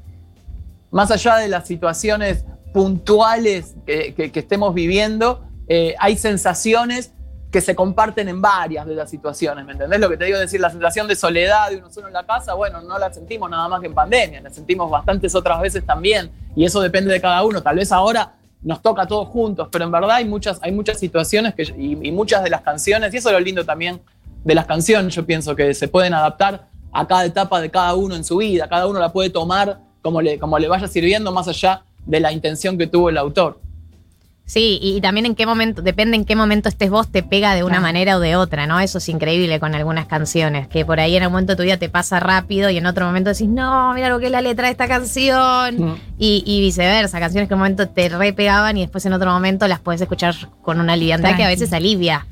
más 0.91 1.09
allá 1.09 1.37
de 1.37 1.47
las 1.47 1.65
situaciones 1.65 2.45
puntuales 2.73 3.75
que, 3.85 4.31
estemos 4.33 4.73
viviendo, 4.73 5.43
eh, 5.67 5.95
hay 5.99 6.17
sensaciones 6.17 7.13
que 7.51 7.61
se 7.61 7.75
comparten 7.75 8.29
en 8.29 8.41
varias 8.41 8.85
de 8.85 8.93
las 8.93 9.09
situaciones, 9.09 9.65
¿me 9.65 9.71
entendés? 9.71 9.99
Lo 9.99 10.09
que 10.09 10.17
te 10.17 10.25
digo 10.25 10.37
es 10.37 10.41
decir, 10.41 10.59
la 10.59 10.69
sensación 10.69 11.07
de 11.07 11.15
soledad 11.15 11.71
de 11.71 11.77
uno 11.77 11.91
solo 11.91 12.07
en 12.07 12.13
la 12.13 12.23
casa, 12.25 12.53
bueno, 12.53 12.81
no 12.81 12.99
la 12.99 13.11
sentimos 13.11 13.49
nada 13.49 13.67
más 13.67 13.81
que 13.81 13.87
en 13.87 13.95
pandemia, 13.95 14.41
la 14.41 14.51
sentimos 14.51 14.89
bastantes 14.89 15.33
otras 15.33 15.59
veces 15.59 15.83
también, 15.83 16.31
y 16.55 16.65
eso 16.65 16.79
depende 16.79 17.11
de 17.11 17.19
cada 17.19 17.43
uno. 17.43 17.63
Tal 17.63 17.77
vez 17.77 17.91
ahora 17.91 18.35
nos 18.61 18.81
toca 18.81 19.03
a 19.03 19.07
todos 19.07 19.29
juntos, 19.29 19.67
pero 19.71 19.85
en 19.85 19.91
verdad 19.91 20.11
hay 20.11 20.25
muchas, 20.25 20.59
hay 20.61 20.71
muchas 20.71 20.99
situaciones 20.99 21.55
que, 21.55 21.63
y, 21.63 21.97
y 22.07 22.11
muchas 22.11 22.43
de 22.43 22.51
las 22.51 22.61
canciones, 22.61 23.13
y 23.13 23.17
eso 23.17 23.29
es 23.29 23.33
lo 23.33 23.39
lindo 23.39 23.65
también 23.65 23.99
de 24.43 24.55
las 24.55 24.67
canciones, 24.67 25.15
yo 25.15 25.25
pienso 25.25 25.55
que 25.55 25.73
se 25.73 25.87
pueden 25.87 26.13
adaptar 26.13 26.67
a 26.91 27.07
cada 27.07 27.25
etapa 27.25 27.61
de 27.61 27.71
cada 27.71 27.95
uno 27.95 28.15
en 28.15 28.23
su 28.23 28.37
vida, 28.37 28.69
cada 28.69 28.85
uno 28.85 28.99
la 28.99 29.11
puede 29.11 29.31
tomar 29.31 29.79
como 30.01 30.21
le, 30.21 30.37
como 30.37 30.59
le 30.59 30.67
vaya 30.67 30.87
sirviendo 30.87 31.31
más 31.31 31.47
allá 31.47 31.83
de 32.05 32.19
la 32.19 32.31
intención 32.31 32.77
que 32.77 32.87
tuvo 32.87 33.09
el 33.09 33.17
autor. 33.17 33.59
Sí, 34.45 34.79
y, 34.81 34.97
y 34.97 35.01
también 35.01 35.27
en 35.27 35.35
qué 35.35 35.45
momento, 35.45 35.83
depende 35.83 36.17
en 36.17 36.25
qué 36.25 36.35
momento 36.35 36.69
estés 36.69 36.89
vos, 36.89 37.07
te 37.07 37.21
pega 37.21 37.53
de 37.53 37.61
una 37.61 37.73
Claro. 37.73 37.83
manera 37.83 38.17
o 38.17 38.19
de 38.19 38.35
otra, 38.35 38.65
¿no? 38.65 38.79
Eso 38.79 38.97
es 38.97 39.07
increíble 39.07 39.59
con 39.59 39.75
algunas 39.75 40.07
canciones, 40.07 40.67
que 40.67 40.83
por 40.85 40.99
ahí 40.99 41.15
en 41.15 41.23
un 41.27 41.31
momento 41.31 41.53
de 41.53 41.57
tu 41.57 41.61
vida 41.61 41.77
te 41.77 41.87
pasa 41.87 42.19
rápido 42.19 42.71
y 42.71 42.77
en 42.77 42.87
otro 42.87 43.05
momento 43.05 43.29
decís, 43.29 43.47
no, 43.47 43.93
mira 43.93 44.09
lo 44.09 44.17
que 44.17 44.25
es 44.25 44.31
la 44.31 44.41
letra 44.41 44.65
de 44.65 44.71
esta 44.71 44.87
canción. 44.87 45.75
Mm. 45.77 45.95
Y, 46.17 46.43
y 46.47 46.61
viceversa, 46.61 47.19
canciones 47.19 47.47
que 47.47 47.53
en 47.53 47.57
un 47.57 47.59
momento 47.59 47.89
te 47.89 48.09
re 48.09 48.33
pegaban 48.33 48.75
y 48.75 48.81
después 48.81 49.05
en 49.05 49.13
otro 49.13 49.31
momento 49.31 49.67
las 49.67 49.81
puedes 49.81 50.01
escuchar 50.01 50.33
con 50.63 50.79
una 50.79 50.95
liviandad 50.95 51.35
que 51.35 51.43
a 51.43 51.47
veces 51.47 51.71
alivia. 51.71 52.25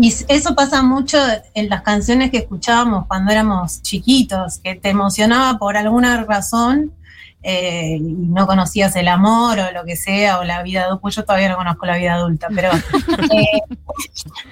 Y 0.00 0.12
eso 0.28 0.54
pasa 0.56 0.82
mucho 0.82 1.18
en 1.54 1.68
las 1.68 1.82
canciones 1.82 2.32
que 2.32 2.38
escuchábamos 2.38 3.06
cuando 3.06 3.30
éramos 3.30 3.82
chiquitos, 3.82 4.58
que 4.58 4.74
te 4.74 4.90
emocionaba 4.90 5.58
por 5.58 5.76
alguna 5.76 6.24
razón 6.24 6.92
eh, 7.42 7.96
y 7.96 8.00
no 8.00 8.46
conocías 8.46 8.96
el 8.96 9.08
amor 9.08 9.58
o 9.60 9.70
lo 9.72 9.84
que 9.84 9.96
sea, 9.96 10.40
o 10.40 10.44
la 10.44 10.62
vida 10.62 10.82
adulta. 10.84 11.00
Pues 11.00 11.14
yo 11.16 11.24
todavía 11.24 11.48
no 11.48 11.56
conozco 11.56 11.86
la 11.86 11.96
vida 11.96 12.14
adulta, 12.14 12.48
pero 12.54 12.70
eh, 13.32 13.60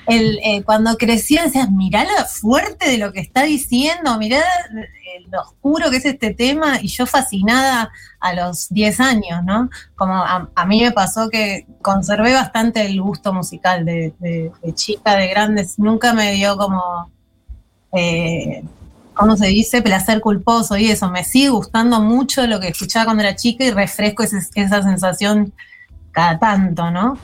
el, 0.07 0.39
eh, 0.45 0.63
cuando 0.65 0.97
creció 0.97 1.43
decías, 1.43 1.71
mirá 1.71 2.05
lo 2.05 2.25
fuerte 2.27 2.89
de 2.91 2.99
lo 2.99 3.13
que 3.13 3.21
está 3.21 3.43
diciendo, 3.43 4.17
mirá 4.19 4.43
lo 5.31 5.41
oscuro 5.41 5.91
que 5.91 5.97
es 5.97 6.05
este 6.05 6.33
tema, 6.35 6.79
y 6.81 6.89
yo 6.89 7.07
fascinada 7.07 7.91
a 8.21 8.33
los 8.35 8.69
10 8.69 9.01
años, 9.01 9.43
¿no? 9.45 9.69
Como 9.97 10.15
a, 10.15 10.49
a 10.55 10.67
mí 10.67 10.81
me 10.83 10.93
pasó 10.93 11.29
que 11.29 11.67
conservé 11.83 12.33
bastante 12.35 12.85
el 12.87 13.01
gusto 13.01 13.33
musical 13.33 13.85
de, 13.85 14.15
de- 14.21 14.53
de 14.63 14.75
chica, 14.75 15.17
de 15.17 15.29
grandes, 15.29 15.79
nunca 15.79 16.13
me 16.13 16.33
dio 16.33 16.57
como, 16.57 17.11
eh, 17.93 18.63
¿cómo 19.17 19.37
se 19.37 19.47
dice? 19.49 19.83
Placer 19.83 20.21
culposo 20.21 20.77
y 20.77 20.91
eso, 20.91 21.11
me 21.11 21.25
sigue 21.25 21.49
gustando 21.49 22.01
mucho 22.01 22.47
lo 22.47 22.61
que 22.61 22.69
escuchaba 22.69 23.07
cuando 23.07 23.23
era 23.23 23.35
chica 23.37 23.65
y 23.65 23.71
refresco 23.71 24.23
ese- 24.23 24.39
esa 24.55 24.83
sensación 24.83 25.53
cada 26.13 26.39
tanto, 26.39 26.91
¿no? 26.91 27.19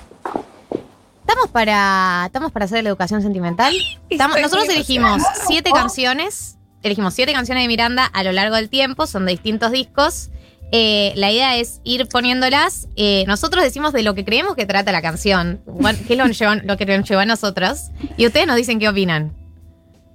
¿Estamos 1.20 1.48
para, 1.50 2.24
¿Estamos 2.26 2.52
para 2.52 2.64
hacer 2.66 2.82
la 2.82 2.90
educación 2.90 3.22
sentimental? 3.22 3.72
Estamos- 4.10 4.40
nosotros 4.40 4.68
elegimos 4.68 5.22
siete 5.46 5.70
canciones. 5.70 6.58
Elegimos 6.82 7.14
siete 7.14 7.32
canciones 7.32 7.62
de 7.64 7.68
Miranda 7.68 8.04
a 8.06 8.24
lo 8.24 8.32
largo 8.32 8.56
del 8.56 8.68
tiempo, 8.68 9.06
son 9.06 9.24
de 9.24 9.32
distintos 9.32 9.70
discos. 9.70 10.30
Eh, 10.72 11.12
la 11.16 11.30
idea 11.30 11.56
es 11.56 11.80
ir 11.84 12.08
poniéndolas. 12.08 12.88
Eh, 12.96 13.24
nosotros 13.28 13.62
decimos 13.62 13.92
de 13.92 14.02
lo 14.02 14.14
que 14.14 14.24
creemos 14.24 14.56
que 14.56 14.66
trata 14.66 14.90
la 14.90 15.00
canción, 15.02 15.60
qué 16.08 16.14
es 16.14 16.18
lo, 16.18 16.24
que 16.76 16.86
nos 16.86 17.08
lleva 17.08 17.22
a 17.22 17.26
nosotros. 17.26 17.90
Y 18.16 18.26
ustedes 18.26 18.46
nos 18.46 18.56
dicen 18.56 18.78
qué 18.80 18.88
opinan. 18.88 19.32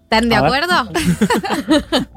¿Están 0.10 0.30
de 0.30 0.36
A 0.36 0.40
acuerdo? 0.40 0.90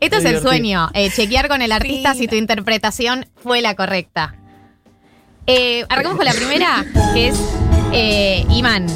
Esto 0.00 0.16
es 0.18 0.24
el 0.26 0.42
sueño, 0.42 0.90
eh, 0.92 1.10
chequear 1.10 1.48
con 1.48 1.62
el 1.62 1.72
artista 1.72 2.12
Sí. 2.12 2.20
si 2.20 2.28
tu 2.28 2.34
interpretación 2.36 3.24
fue 3.42 3.62
la 3.62 3.74
correcta. 3.74 4.34
Eh, 5.46 5.86
arrancamos 5.88 6.18
con 6.18 6.26
la 6.26 6.34
primera, 6.34 6.84
que 7.14 7.28
es 7.28 7.40
eh, 7.92 8.44
Imán. 8.50 8.86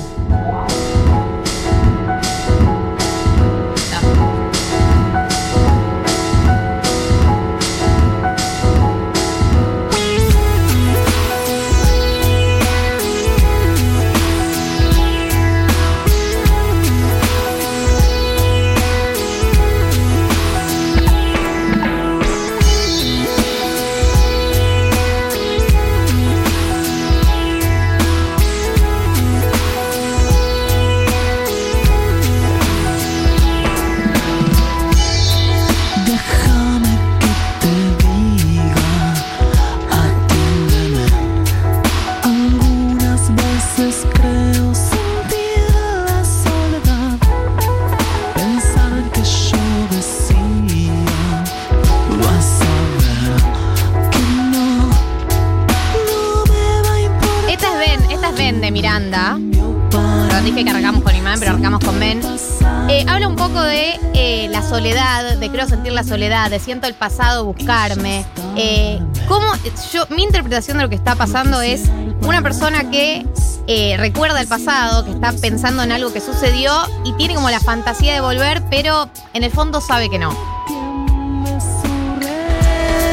Soledad, 66.04 66.50
de 66.50 66.60
siento 66.60 66.86
el 66.86 66.94
pasado 66.94 67.44
buscarme. 67.44 68.24
Eh, 68.56 69.00
¿cómo, 69.28 69.46
yo, 69.92 70.06
mi 70.10 70.22
interpretación 70.22 70.76
de 70.76 70.84
lo 70.84 70.88
que 70.88 70.94
está 70.96 71.14
pasando 71.16 71.60
es 71.60 71.82
una 72.22 72.42
persona 72.42 72.90
que 72.90 73.26
eh, 73.66 73.96
recuerda 73.98 74.40
el 74.40 74.46
pasado, 74.46 75.04
que 75.04 75.10
está 75.12 75.32
pensando 75.32 75.82
en 75.82 75.92
algo 75.92 76.12
que 76.12 76.20
sucedió 76.20 76.72
y 77.04 77.12
tiene 77.14 77.34
como 77.34 77.50
la 77.50 77.60
fantasía 77.60 78.12
de 78.14 78.20
volver, 78.20 78.62
pero 78.70 79.08
en 79.32 79.42
el 79.44 79.50
fondo 79.50 79.80
sabe 79.80 80.08
que 80.10 80.18
no. 80.18 80.36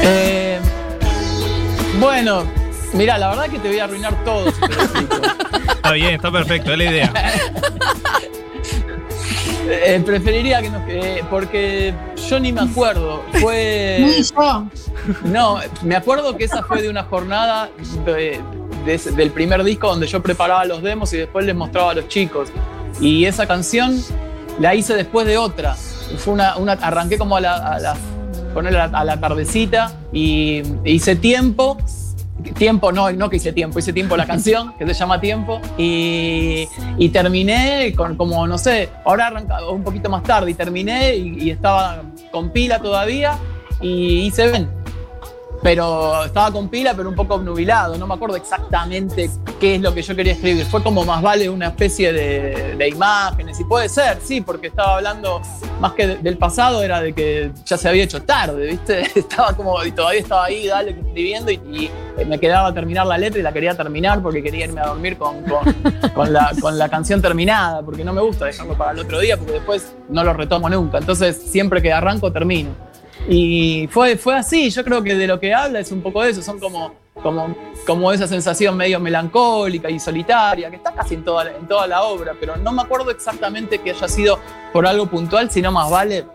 Eh, 0.04 0.60
bueno, 2.00 2.44
mira, 2.94 3.18
la 3.18 3.30
verdad 3.30 3.46
que 3.46 3.60
te 3.60 3.68
voy 3.68 3.80
a 3.80 3.86
arruinar 3.86 4.24
todo 4.24 4.52
si. 4.52 4.60
Está 5.82 5.94
bien, 5.94 6.14
está 6.14 6.32
perfecto, 6.32 6.72
es 6.72 6.78
la 6.78 6.84
idea. 6.84 7.14
Eh, 9.74 10.02
preferiría 10.06 10.62
que 10.62 10.70
no. 10.70 10.84
eh, 10.88 11.24
porque 11.30 11.94
yo 12.32 12.40
ni 12.40 12.52
me 12.54 12.62
acuerdo. 12.62 13.22
Fue. 13.42 13.98
Ni 14.00 14.24
yo. 14.24 14.66
No, 15.26 15.60
me 15.84 15.96
acuerdo 15.96 16.38
que 16.38 16.46
esa 16.46 16.64
fue 16.64 16.82
de 16.82 16.90
una 16.90 17.04
jornada 17.04 17.70
de- 18.06 18.40
del 19.16 19.30
primer 19.32 19.64
disco 19.64 19.88
donde 19.90 20.08
yo 20.08 20.24
preparaba 20.24 20.64
los 20.66 20.82
demos 20.82 21.12
y 21.14 21.18
después 21.18 21.46
les 21.46 21.54
mostraba 21.56 21.92
a 21.92 21.94
los 21.94 22.08
chicos. 22.08 22.50
Y 23.02 23.26
esa 23.26 23.46
canción 23.46 24.02
la 24.60 24.74
hice 24.76 24.96
después 24.96 25.28
de 25.28 25.38
otra. 25.38 25.76
Fue 26.18 26.34
una, 26.34 26.56
una- 26.58 26.74
arranqué 26.74 27.18
como 27.18 27.36
a 27.36 27.42
la, 27.42 27.56
a 27.58 27.80
la, 27.80 27.96
ponerle 28.54 28.80
a 28.80 28.88
la, 28.88 29.00
a 29.00 29.04
la 29.06 29.20
tardecita 29.20 29.94
y 30.14 30.64
hice 30.86 31.16
tiempo. 31.18 31.78
Tiempo, 32.58 32.92
no, 32.92 33.12
no 33.12 33.30
que 33.30 33.38
hice 33.38 33.54
tiempo, 33.54 33.78
hice 33.80 33.94
tiempo 33.94 34.18
la 34.18 34.26
canción, 34.26 34.74
que 34.74 34.88
se 34.88 34.94
llama 34.94 35.22
Tiempo, 35.22 35.62
y, 35.78 36.68
terminé 37.14 37.94
con 37.96 38.16
como, 38.16 38.48
no 38.48 38.58
sé, 38.58 38.90
ahora 39.06 39.28
arranca 39.28 39.70
un 39.70 39.84
poquito 39.84 40.10
más 40.10 40.24
tarde, 40.24 40.50
y 40.50 40.54
terminé 40.56 41.16
y, 41.16 41.44
y 41.44 41.50
estaba 41.52 42.02
con 42.32 42.50
pila 42.50 42.80
todavía, 42.80 43.38
y 43.80 44.26
hice 44.26 44.48
ven. 44.48 44.81
Pero 45.64 46.26
estaba 46.26 46.52
con 46.52 46.70
pila, 46.70 46.94
pero 46.96 47.08
un 47.10 47.16
poco 47.16 47.36
obnubilado. 47.36 47.96
No 47.98 48.08
me 48.08 48.16
acuerdo 48.16 48.36
exactamente 48.36 49.30
qué 49.60 49.76
es 49.76 49.82
lo 49.82 49.94
que 49.94 50.02
yo 50.02 50.16
quería 50.16 50.34
escribir. 50.34 50.66
Fue 50.66 50.82
como 50.82 51.06
más 51.06 51.22
vale 51.22 51.50
una 51.50 51.68
especie 51.68 52.12
de, 52.12 52.76
de 52.78 52.88
imágenes. 52.90 53.60
Y 53.60 53.64
puede 53.66 53.88
ser, 53.88 54.18
sí, 54.24 54.42
porque 54.42 54.68
estaba 54.68 54.96
hablando 54.96 55.40
más 55.80 55.94
que 55.94 56.08
de- 56.08 56.16
del 56.18 56.38
pasado, 56.38 56.82
era 56.82 57.00
de 57.02 57.14
que 57.14 57.52
ya 57.66 57.78
se 57.78 57.88
había 57.90 58.04
hecho 58.04 58.24
tarde, 58.24 58.68
¿viste? 58.68 59.02
Estaba 59.20 59.54
como, 59.56 59.84
y 59.86 59.92
todavía 59.92 60.20
estaba 60.22 60.46
ahí, 60.46 60.66
dale, 60.68 60.92
escribiendo, 60.92 61.52
y, 61.52 61.56
y 62.20 62.26
me 62.26 62.40
quedaba 62.40 62.70
a 62.70 62.74
terminar 62.74 63.06
la 63.08 63.18
letra 63.18 63.40
y 63.40 63.44
la 63.44 63.52
quería 63.54 63.76
terminar 63.76 64.22
porque 64.22 64.42
quería 64.44 64.66
irme 64.66 64.82
a 64.82 64.88
dormir 64.88 65.18
con, 65.18 65.42
con, 65.44 65.64
con 66.16 66.34
la, 66.34 66.52
con 66.60 66.78
la 66.78 66.90
canción 66.90 67.22
terminada, 67.22 67.82
porque 67.84 68.04
no 68.04 68.14
me 68.14 68.22
gusta 68.22 68.46
dejarlo 68.46 68.76
para 68.76 68.92
el 68.92 69.00
otro 69.00 69.20
día, 69.20 69.38
porque 69.38 69.54
después 69.54 69.94
no 70.10 70.24
lo 70.24 70.34
retomo 70.34 70.70
nunca. 70.70 70.98
Entonces, 70.98 71.38
siempre 71.38 71.82
que 71.84 71.92
arranco, 71.94 72.32
termino. 72.32 72.70
Y 73.28 73.88
fue, 73.88 74.18
fue 74.18 74.36
así, 74.36 74.70
yo 74.70 74.84
creo 74.84 75.04
que 75.04 75.16
de 75.16 75.28
lo 75.28 75.40
que 75.40 75.54
habla 75.54 75.80
es 75.80 75.92
un 75.92 76.02
poco 76.02 76.24
de 76.24 76.32
eso, 76.32 76.42
son 76.42 76.60
como, 76.60 76.96
como, 77.22 77.56
como 77.86 78.12
esa 78.12 78.28
sensación 78.28 78.76
medio 78.76 79.00
melancólica 79.00 79.90
y 79.90 80.00
solitaria, 80.00 80.70
que 80.70 80.78
está 80.78 80.94
casi 80.94 81.16
en 81.16 81.24
toda, 81.24 81.52
en 81.52 81.68
toda 81.68 81.88
la 81.88 82.04
obra, 82.04 82.36
pero 82.40 82.58
no 82.58 82.72
me 82.72 82.82
acuerdo 82.82 83.12
exactamente 83.12 83.78
que 83.78 83.92
haya 83.92 84.08
sido 84.08 84.40
por 84.74 84.88
algo 84.88 85.06
puntual, 85.06 85.52
sino 85.52 85.72
más 85.72 85.90
vale 85.90 86.26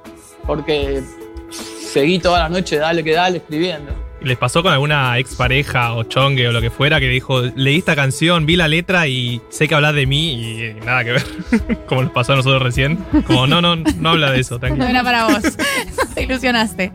porque 0.46 1.02
seguí 1.50 2.18
toda 2.18 2.38
la 2.38 2.48
noche, 2.48 2.76
dale 2.76 3.02
que 3.02 3.12
dale, 3.12 3.38
escribiendo. 3.38 4.05
¿Les 4.26 4.36
pasó 4.36 4.62
con 4.62 4.72
alguna 4.72 5.18
expareja 5.18 5.92
o 5.94 6.02
chongue 6.02 6.48
o 6.48 6.52
lo 6.52 6.60
que 6.60 6.68
fuera 6.70 6.98
que 6.98 7.08
dijo, 7.08 7.42
leí 7.54 7.78
esta 7.78 7.94
canción, 7.94 8.44
vi 8.44 8.56
la 8.56 8.66
letra 8.66 9.06
y 9.06 9.40
sé 9.50 9.68
que 9.68 9.74
hablas 9.76 9.94
de 9.94 10.06
mí 10.06 10.32
y 10.32 10.74
nada 10.84 11.04
que 11.04 11.12
ver? 11.12 11.24
Como 11.86 12.02
nos 12.02 12.10
pasó 12.12 12.32
a 12.32 12.36
nosotros 12.36 12.60
recién. 12.60 12.96
Como, 13.26 13.46
no, 13.46 13.60
no, 13.60 13.76
no 13.76 14.08
habla 14.10 14.32
de 14.32 14.40
eso, 14.40 14.54
No 14.54 14.60
tranquilo. 14.60 14.84
era 14.86 15.02
para 15.04 15.26
vos. 15.26 15.42
Te 16.14 16.22
ilusionaste. 16.24 16.92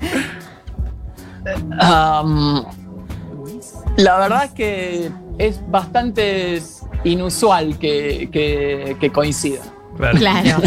La 3.97 4.17
verdad 4.17 4.45
es 4.45 4.51
que 4.51 5.09
es 5.37 5.61
bastante 5.69 6.61
inusual 7.03 7.77
que, 7.79 8.29
que- 8.31 8.97
que 8.99 9.09
coincida. 9.11 9.61
Claro. 9.97 10.17
Claro. 10.17 10.61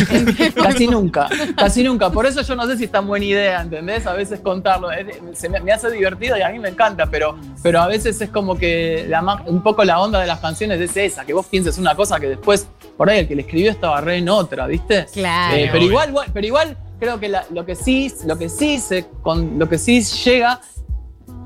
Casi 0.54 0.86
nunca, 0.86 1.28
casi 1.56 1.82
nunca. 1.82 2.10
Por 2.10 2.26
eso 2.26 2.42
yo 2.42 2.54
no 2.54 2.66
sé 2.66 2.76
si 2.76 2.84
es 2.84 2.90
tan 2.92 3.06
buena 3.06 3.24
idea, 3.24 3.62
¿entendés? 3.62 4.06
A 4.06 4.12
veces 4.12 4.40
contarlo. 4.40 4.90
Es- 4.92 5.06
se 5.38 5.48
me, 5.48 5.60
me 5.60 5.72
hace 5.72 5.90
divertido 5.90 6.36
y 6.36 6.42
a 6.42 6.50
mí 6.50 6.58
me 6.58 6.68
encanta, 6.68 7.06
pero, 7.06 7.36
pero 7.62 7.80
a 7.80 7.86
veces 7.86 8.20
es 8.20 8.30
como 8.30 8.56
que 8.56 9.06
la 9.08 9.22
un 9.46 9.62
poco 9.62 9.82
la 9.84 10.00
onda 10.00 10.20
de 10.20 10.26
las 10.26 10.40
canciones 10.40 10.80
es 10.80 10.96
esa, 10.96 11.24
que 11.24 11.32
vos 11.32 11.46
pienses 11.46 11.78
una 11.78 11.94
cosa 11.94 12.20
que 12.20 12.28
después, 12.28 12.68
por 12.96 13.08
ahí 13.10 13.20
el 13.20 13.28
que 13.28 13.34
le 13.34 13.42
escribió 13.42 13.70
estaba 13.70 14.00
re 14.00 14.18
en 14.18 14.28
otra, 14.28 14.66
¿viste? 14.66 15.06
Claro. 15.12 15.56
Eh, 15.56 15.68
pero, 15.72 15.84
igual, 15.84 16.12
bueno, 16.12 16.30
pero 16.32 16.46
igual 16.46 16.76
creo 17.00 17.18
que 17.18 17.28
la- 17.28 17.44
lo 17.50 17.64
que 17.66 17.74
sí, 17.74 18.12
lo 18.26 18.36
que 18.38 18.48
sí 18.48 18.78
se, 18.78 19.06
con, 19.22 19.58
lo 19.58 19.68
que 19.68 19.78
sí 19.78 20.02
llega 20.02 20.60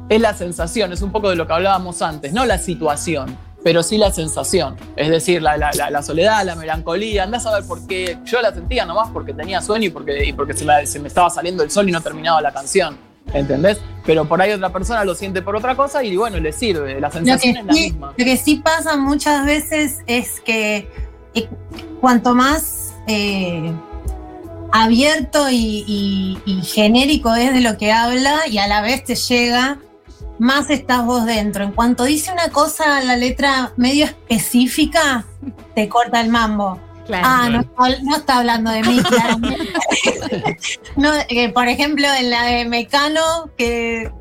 es 0.08 0.20
la 0.20 0.34
sensación, 0.34 0.92
es 0.92 1.02
un 1.02 1.12
poco 1.12 1.30
de 1.30 1.36
lo 1.36 1.46
que 1.46 1.52
hablábamos 1.52 2.02
antes, 2.02 2.32
no 2.32 2.44
la 2.44 2.58
situación, 2.58 3.36
pero 3.64 3.82
sí 3.82 3.98
la 3.98 4.10
sensación. 4.12 4.76
Es 4.96 5.08
decir, 5.10 5.42
la, 5.42 5.56
la- 5.56 5.70
la- 5.76 5.90
la 5.90 6.02
soledad, 6.02 6.44
la 6.44 6.54
melancolía, 6.54 7.24
andás 7.24 7.44
a 7.46 7.54
ver 7.54 7.64
por 7.64 7.86
qué. 7.86 8.16
Yo 8.24 8.40
la 8.40 8.52
sentía 8.54 8.84
nomás 8.86 9.10
porque 9.12 9.32
tenía 9.34 9.60
sueño 9.60 9.86
y 9.86 9.90
porque, 9.90 10.24
y 10.24 10.32
porque 10.32 10.54
se, 10.54 10.64
me, 10.64 10.86
se 10.86 10.98
me 11.00 11.08
estaba 11.08 11.28
saliendo 11.30 11.62
el 11.62 11.70
sol 11.70 11.88
y 11.88 11.92
no 11.92 12.00
terminaba 12.00 12.40
la 12.40 12.52
canción. 12.52 12.96
¿Entendés? 13.34 13.78
Pero 14.06 14.24
por 14.26 14.40
ahí 14.40 14.52
otra 14.52 14.72
persona 14.72 15.04
lo 15.04 15.14
siente 15.14 15.42
por 15.42 15.54
otra 15.54 15.76
cosa 15.76 16.02
y 16.02 16.16
bueno, 16.16 16.38
le 16.38 16.50
sirve. 16.50 16.98
La 16.98 17.10
sensación 17.10 17.56
es 17.58 17.64
la 17.66 17.72
sí, 17.74 17.80
misma. 17.90 18.14
lo 18.16 18.24
que 18.24 18.36
sí 18.38 18.56
pasa 18.56 18.96
muchas 18.96 19.44
veces 19.44 19.98
es 20.06 20.40
que 20.40 20.88
eh, 21.34 21.46
cuanto 22.00 22.34
más 22.34 22.94
eh, 23.06 23.70
abierto 24.72 25.50
y, 25.50 25.84
y- 25.86 26.38
y 26.46 26.62
genérico 26.62 27.34
es 27.34 27.52
de 27.52 27.60
lo 27.60 27.76
que 27.78 27.92
habla 27.92 28.46
y 28.48 28.58
a 28.58 28.66
la 28.66 28.80
vez 28.82 29.04
te 29.04 29.14
llega, 29.14 29.78
más 30.38 30.70
estás 30.70 31.04
vos 31.04 31.24
dentro. 31.26 31.64
En 31.64 31.72
cuanto 31.72 32.04
dice 32.04 32.32
una 32.32 32.48
cosa, 32.50 33.00
la 33.02 33.16
letra 33.16 33.72
medio 33.76 34.04
específica, 34.06 35.24
te 35.74 35.88
corta 35.88 36.20
el 36.20 36.28
mambo. 36.30 36.78
Claro. 37.06 37.26
Ah, 37.26 37.48
no, 37.48 37.60
está- 37.60 38.02
no 38.02 38.16
está 38.16 38.38
hablando 38.38 38.70
de 38.70 38.82
mí, 38.82 39.00
claramente. 39.02 39.66
no, 40.96 41.10
eh, 41.28 41.48
por 41.50 41.66
ejemplo, 41.68 42.06
en 42.18 42.28
la 42.30 42.42
de 42.44 42.64
Mecano, 42.66 43.50
que, 43.56 44.12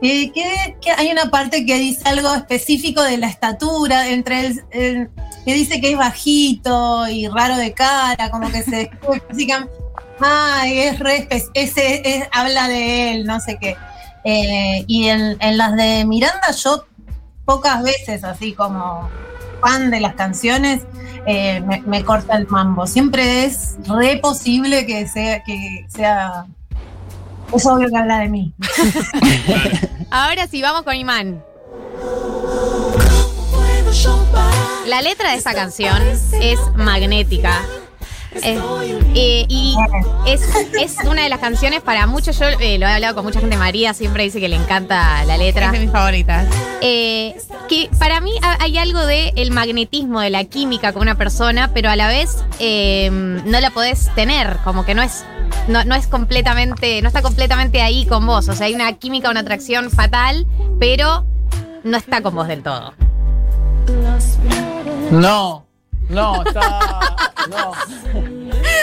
que, 0.00 0.30
que- 0.32 0.76
que 0.80 0.90
hay 0.92 1.10
una 1.10 1.30
parte 1.30 1.66
que 1.66 1.74
dice 1.78 2.08
algo 2.08 2.32
específico 2.34 3.02
de 3.02 3.18
la 3.18 3.26
estatura, 3.26 4.08
entre 4.08 4.46
el, 4.46 4.64
el- 4.70 5.10
que 5.44 5.54
dice 5.54 5.80
que 5.80 5.92
es 5.92 5.98
bajito 5.98 7.08
y 7.08 7.26
raro 7.28 7.56
de 7.56 7.72
cara, 7.72 8.30
como 8.30 8.50
que 8.50 8.62
se. 8.62 8.90
Ay, 10.20 10.78
es 10.78 10.98
re 10.98 11.28
ese 11.54 12.02
es- 12.04 12.28
habla 12.32 12.68
de 12.68 13.12
él, 13.12 13.26
no 13.26 13.38
sé 13.40 13.58
qué. 13.60 13.76
Eh, 14.28 14.84
y 14.88 15.06
en, 15.06 15.38
las 15.56 15.76
de 15.76 16.04
Miranda, 16.04 16.50
yo 16.50 16.84
pocas 17.44 17.80
veces, 17.84 18.24
así 18.24 18.54
como 18.54 19.08
fan 19.60 19.92
de 19.92 20.00
las 20.00 20.16
canciones, 20.16 20.82
eh, 21.26 21.60
me, 21.60 21.80
me 21.82 22.04
corta 22.04 22.36
el 22.36 22.48
mambo. 22.48 22.88
Siempre 22.88 23.44
es 23.44 23.76
re 23.86 24.16
posible 24.16 24.84
que 24.84 25.06
sea, 25.06 25.44
que 25.44 25.86
sea. 25.88 26.46
Es 27.54 27.64
obvio 27.66 27.88
que 27.88 27.96
habla 27.96 28.18
de 28.18 28.28
mí. 28.28 28.52
Ahora 30.10 30.48
sí, 30.48 30.60
vamos 30.60 30.82
con 30.82 30.96
Imán. 30.96 31.44
La 34.86 35.02
letra 35.02 35.30
de 35.30 35.36
esa 35.36 35.54
canción 35.54 36.02
es 36.40 36.58
magnética. 36.74 37.62
Es- 38.42 38.60
eh, 39.14 39.46
y 39.48 39.74
es, 40.26 40.42
es 40.80 40.96
una 41.08 41.22
de 41.22 41.28
las 41.28 41.40
canciones 41.40 41.80
para 41.80 42.06
muchos, 42.06 42.38
yo 42.38 42.46
eh, 42.46 42.78
lo 42.78 42.86
he 42.86 42.92
hablado 42.92 43.14
con 43.14 43.24
mucha 43.24 43.40
gente, 43.40 43.56
María 43.56 43.94
siempre 43.94 44.24
dice 44.24 44.40
que 44.40 44.48
le 44.48 44.56
encanta 44.56 45.24
la 45.24 45.36
letra. 45.36 45.66
Es 45.66 45.72
de 45.72 45.78
mis 45.80 45.90
favoritas. 45.90 46.46
Eh, 46.80 47.36
que 47.68 47.88
para 47.98 48.20
mí 48.20 48.32
ha- 48.42 48.58
hay 48.62 48.76
algo 48.78 49.04
de 49.06 49.32
el 49.36 49.50
magnetismo, 49.50 50.20
de 50.20 50.30
la 50.30 50.44
química 50.44 50.92
con 50.92 51.02
una 51.02 51.16
persona, 51.16 51.72
pero 51.72 51.90
a 51.90 51.96
la 51.96 52.08
vez 52.08 52.44
eh, 52.58 53.08
no 53.10 53.60
la 53.60 53.70
podés 53.70 54.10
tener, 54.14 54.58
como 54.64 54.84
que 54.84 54.94
no 54.94 55.02
es, 55.02 55.24
no, 55.68 55.84
no 55.84 55.94
es 55.94 56.06
completamente, 56.06 57.00
no 57.02 57.08
está 57.08 57.22
completamente 57.22 57.82
ahí 57.82 58.06
con 58.06 58.24
vos. 58.26 58.48
O 58.48 58.54
sea, 58.54 58.66
hay 58.66 58.74
una 58.74 58.92
química, 58.92 59.30
una 59.30 59.40
atracción 59.40 59.90
fatal, 59.90 60.46
pero 60.78 61.24
no 61.84 61.96
está 61.96 62.20
con 62.22 62.34
vos 62.34 62.46
del 62.48 62.62
todo. 62.62 62.92
No, 65.10 65.65
no, 66.08 66.42
está. 66.44 66.80
No. 67.50 67.72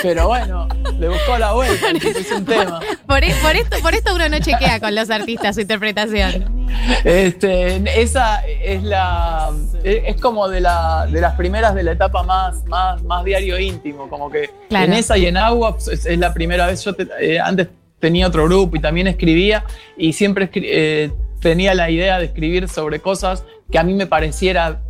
Pero 0.02 0.28
bueno, 0.28 0.68
le 1.00 1.10
buscó 1.10 1.38
la 1.38 1.54
vuelta, 1.54 1.88
hizo 1.92 2.38
un 2.38 2.46
tema. 2.46 2.80
Por, 3.08 3.22
por 3.42 3.56
esto, 3.56 3.78
por 3.82 3.94
esto 3.94 4.14
uno 4.16 4.28
no 4.30 4.40
chequea 4.40 4.80
con 4.80 4.94
los 4.96 5.10
artistas 5.10 5.56
su 5.56 5.62
interpretación. 5.62 6.68
Este, 7.04 8.02
esa 8.02 8.42
es 8.46 8.84
la. 8.84 9.52
Es 9.84 10.20
como 10.22 10.48
de, 10.48 10.62
la, 10.62 11.08
de 11.12 11.20
las 11.22 11.36
primeras 11.36 11.76
de 11.76 11.84
la 11.84 11.92
etapa 11.92 12.24
más, 12.24 12.64
más, 12.66 13.02
más 13.04 13.24
diario 13.26 13.60
íntimo. 13.60 14.10
Como 14.10 14.30
que 14.32 14.50
Claro. 14.70 14.86
en 14.86 14.94
esa 14.94 15.18
y 15.18 15.26
en 15.26 15.38
agua 15.38 15.74
pues, 15.76 15.88
es, 15.90 16.06
es 16.06 16.18
la 16.18 16.34
primera 16.34 16.68
vez. 16.68 16.84
Yo 16.84 16.94
te- 16.96 17.08
eh, 17.20 17.40
antes 17.40 17.68
tenía 18.00 18.28
otro 18.28 18.46
grupo 18.46 18.76
y 18.76 18.80
también 18.80 19.08
escribía 19.08 19.64
y 19.98 20.14
siempre 20.14 20.50
eh, 20.56 21.12
tenía 21.42 21.74
la 21.74 21.90
idea 21.90 22.20
de 22.20 22.26
escribir 22.26 22.68
sobre 22.70 23.00
cosas 23.00 23.44
que 23.72 23.78
a 23.80 23.84
mí 23.84 23.94
me 23.94 24.08
pareciera 24.08 24.82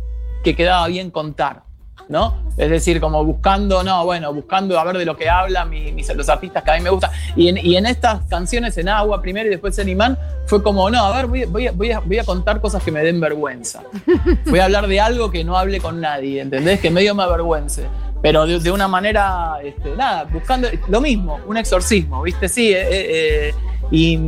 que 0.42 0.54
quedaba 0.56 0.86
bien 0.88 1.10
contar. 1.10 1.62
¿No? 2.08 2.42
Es 2.56 2.70
decir, 2.70 3.00
como 3.00 3.24
buscando, 3.24 3.82
no, 3.82 4.04
bueno, 4.04 4.32
buscando 4.32 4.78
a 4.78 4.84
ver 4.84 4.98
de 4.98 5.04
lo 5.04 5.16
que 5.16 5.28
hablan 5.28 5.70
mi- 5.70 5.90
mis- 5.92 6.14
los 6.14 6.28
artistas 6.28 6.62
que 6.62 6.70
a 6.70 6.74
mí 6.74 6.80
me 6.82 6.90
gustan. 6.90 7.10
Y 7.34 7.48
en, 7.48 7.58
y 7.58 7.76
en 7.76 7.86
estas 7.86 8.24
canciones, 8.26 8.76
en 8.78 8.88
Agua 8.88 9.20
primero 9.22 9.46
y 9.46 9.50
después 9.50 9.78
en 9.78 9.88
Imán, 9.88 10.18
fue 10.46 10.62
como, 10.62 10.88
no, 10.90 11.02
a 11.04 11.16
ver, 11.16 11.26
voy, 11.26 11.44
voy 11.46 11.66
a- 11.66 11.72
voy 11.72 11.90
a, 11.92 12.00
voy 12.00 12.18
a 12.18 12.24
contar 12.24 12.60
cosas 12.60 12.82
que 12.82 12.92
me 12.92 13.02
den 13.02 13.20
vergüenza. 13.20 13.82
Voy 14.46 14.58
a 14.58 14.64
hablar 14.66 14.86
de 14.86 15.00
algo 15.00 15.30
que 15.30 15.42
no 15.44 15.56
hable 15.56 15.80
con 15.80 16.00
nadie, 16.00 16.40
¿entendés? 16.42 16.78
Que 16.80 16.90
medio 16.90 17.14
me 17.14 17.22
avergüence. 17.22 17.86
Pero 18.22 18.46
de, 18.46 18.58
de 18.60 18.70
una 18.70 18.88
manera, 18.88 19.56
este, 19.62 19.94
nada, 19.96 20.24
buscando 20.24 20.68
lo 20.88 21.00
mismo, 21.00 21.40
un 21.46 21.56
exorcismo, 21.56 22.22
¿viste? 22.22 22.48
Sí, 22.48 22.72
eh, 22.72 22.80
eh, 22.82 23.06
eh, 23.50 23.54
y, 23.90 24.18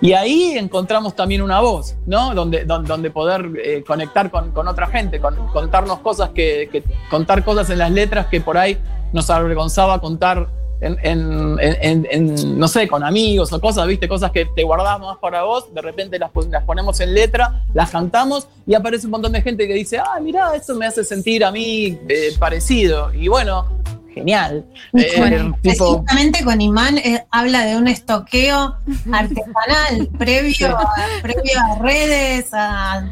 y 0.00 0.12
ahí 0.12 0.52
encontramos 0.58 1.14
también 1.14 1.42
una 1.42 1.60
voz, 1.60 1.94
¿no? 2.06 2.34
Donde, 2.34 2.64
don- 2.64 2.84
donde, 2.84 3.10
poder 3.10 3.50
eh, 3.64 3.84
conectar 3.86 4.30
con, 4.30 4.50
con 4.52 4.68
otra 4.68 4.86
gente, 4.88 5.20
con- 5.20 5.36
contarnos 5.48 6.00
cosas 6.00 6.30
que, 6.30 6.68
que- 6.70 6.82
contar 7.10 7.44
cosas 7.44 7.70
en 7.70 7.78
las 7.78 7.90
letras 7.90 8.26
que 8.26 8.40
por 8.40 8.56
ahí 8.58 8.76
nos 9.12 9.30
avergonzaba 9.30 10.00
contar 10.00 10.48
en, 10.82 10.96
en- 11.02 11.58
en- 11.60 12.06
en- 12.10 12.58
no 12.58 12.66
sé, 12.66 12.88
con 12.88 13.04
amigos 13.04 13.52
o 13.52 13.60
cosas, 13.60 13.86
¿viste? 13.86 14.08
Cosas 14.08 14.30
que 14.30 14.46
te 14.46 14.62
guardamos 14.64 15.18
para 15.18 15.42
vos, 15.42 15.72
de 15.74 15.82
repente 15.82 16.18
las, 16.18 16.30
las 16.50 16.64
ponemos 16.64 16.98
en 17.00 17.12
letra, 17.14 17.64
las 17.74 17.90
cantamos 17.90 18.48
y 18.66 18.74
aparece 18.74 19.06
un 19.06 19.10
montón 19.12 19.32
de 19.32 19.42
gente 19.42 19.68
que 19.68 19.74
dice, 19.74 19.98
ah, 19.98 20.18
mirá, 20.22 20.54
eso 20.56 20.74
me 20.76 20.86
hace 20.86 21.04
sentir 21.04 21.44
a 21.44 21.50
mí 21.52 21.98
eh, 22.08 22.32
parecido. 22.38 23.12
Y 23.12 23.28
bueno, 23.28 23.66
genial. 24.14 24.64
Eh, 24.92 25.12
Bueno, 25.16 25.56
tipo, 25.62 26.02
Precisamente 26.04 26.44
con 26.44 26.60
Imán 26.60 26.98
eh, 26.98 27.24
habla 27.30 27.64
de 27.64 27.76
un 27.76 27.88
estoqueo 27.88 28.76
artesanal 29.12 30.08
previo 30.18 30.76
a, 30.76 30.92
previo 31.22 31.52
a 31.72 31.78
redes, 31.78 32.48
a, 32.52 33.08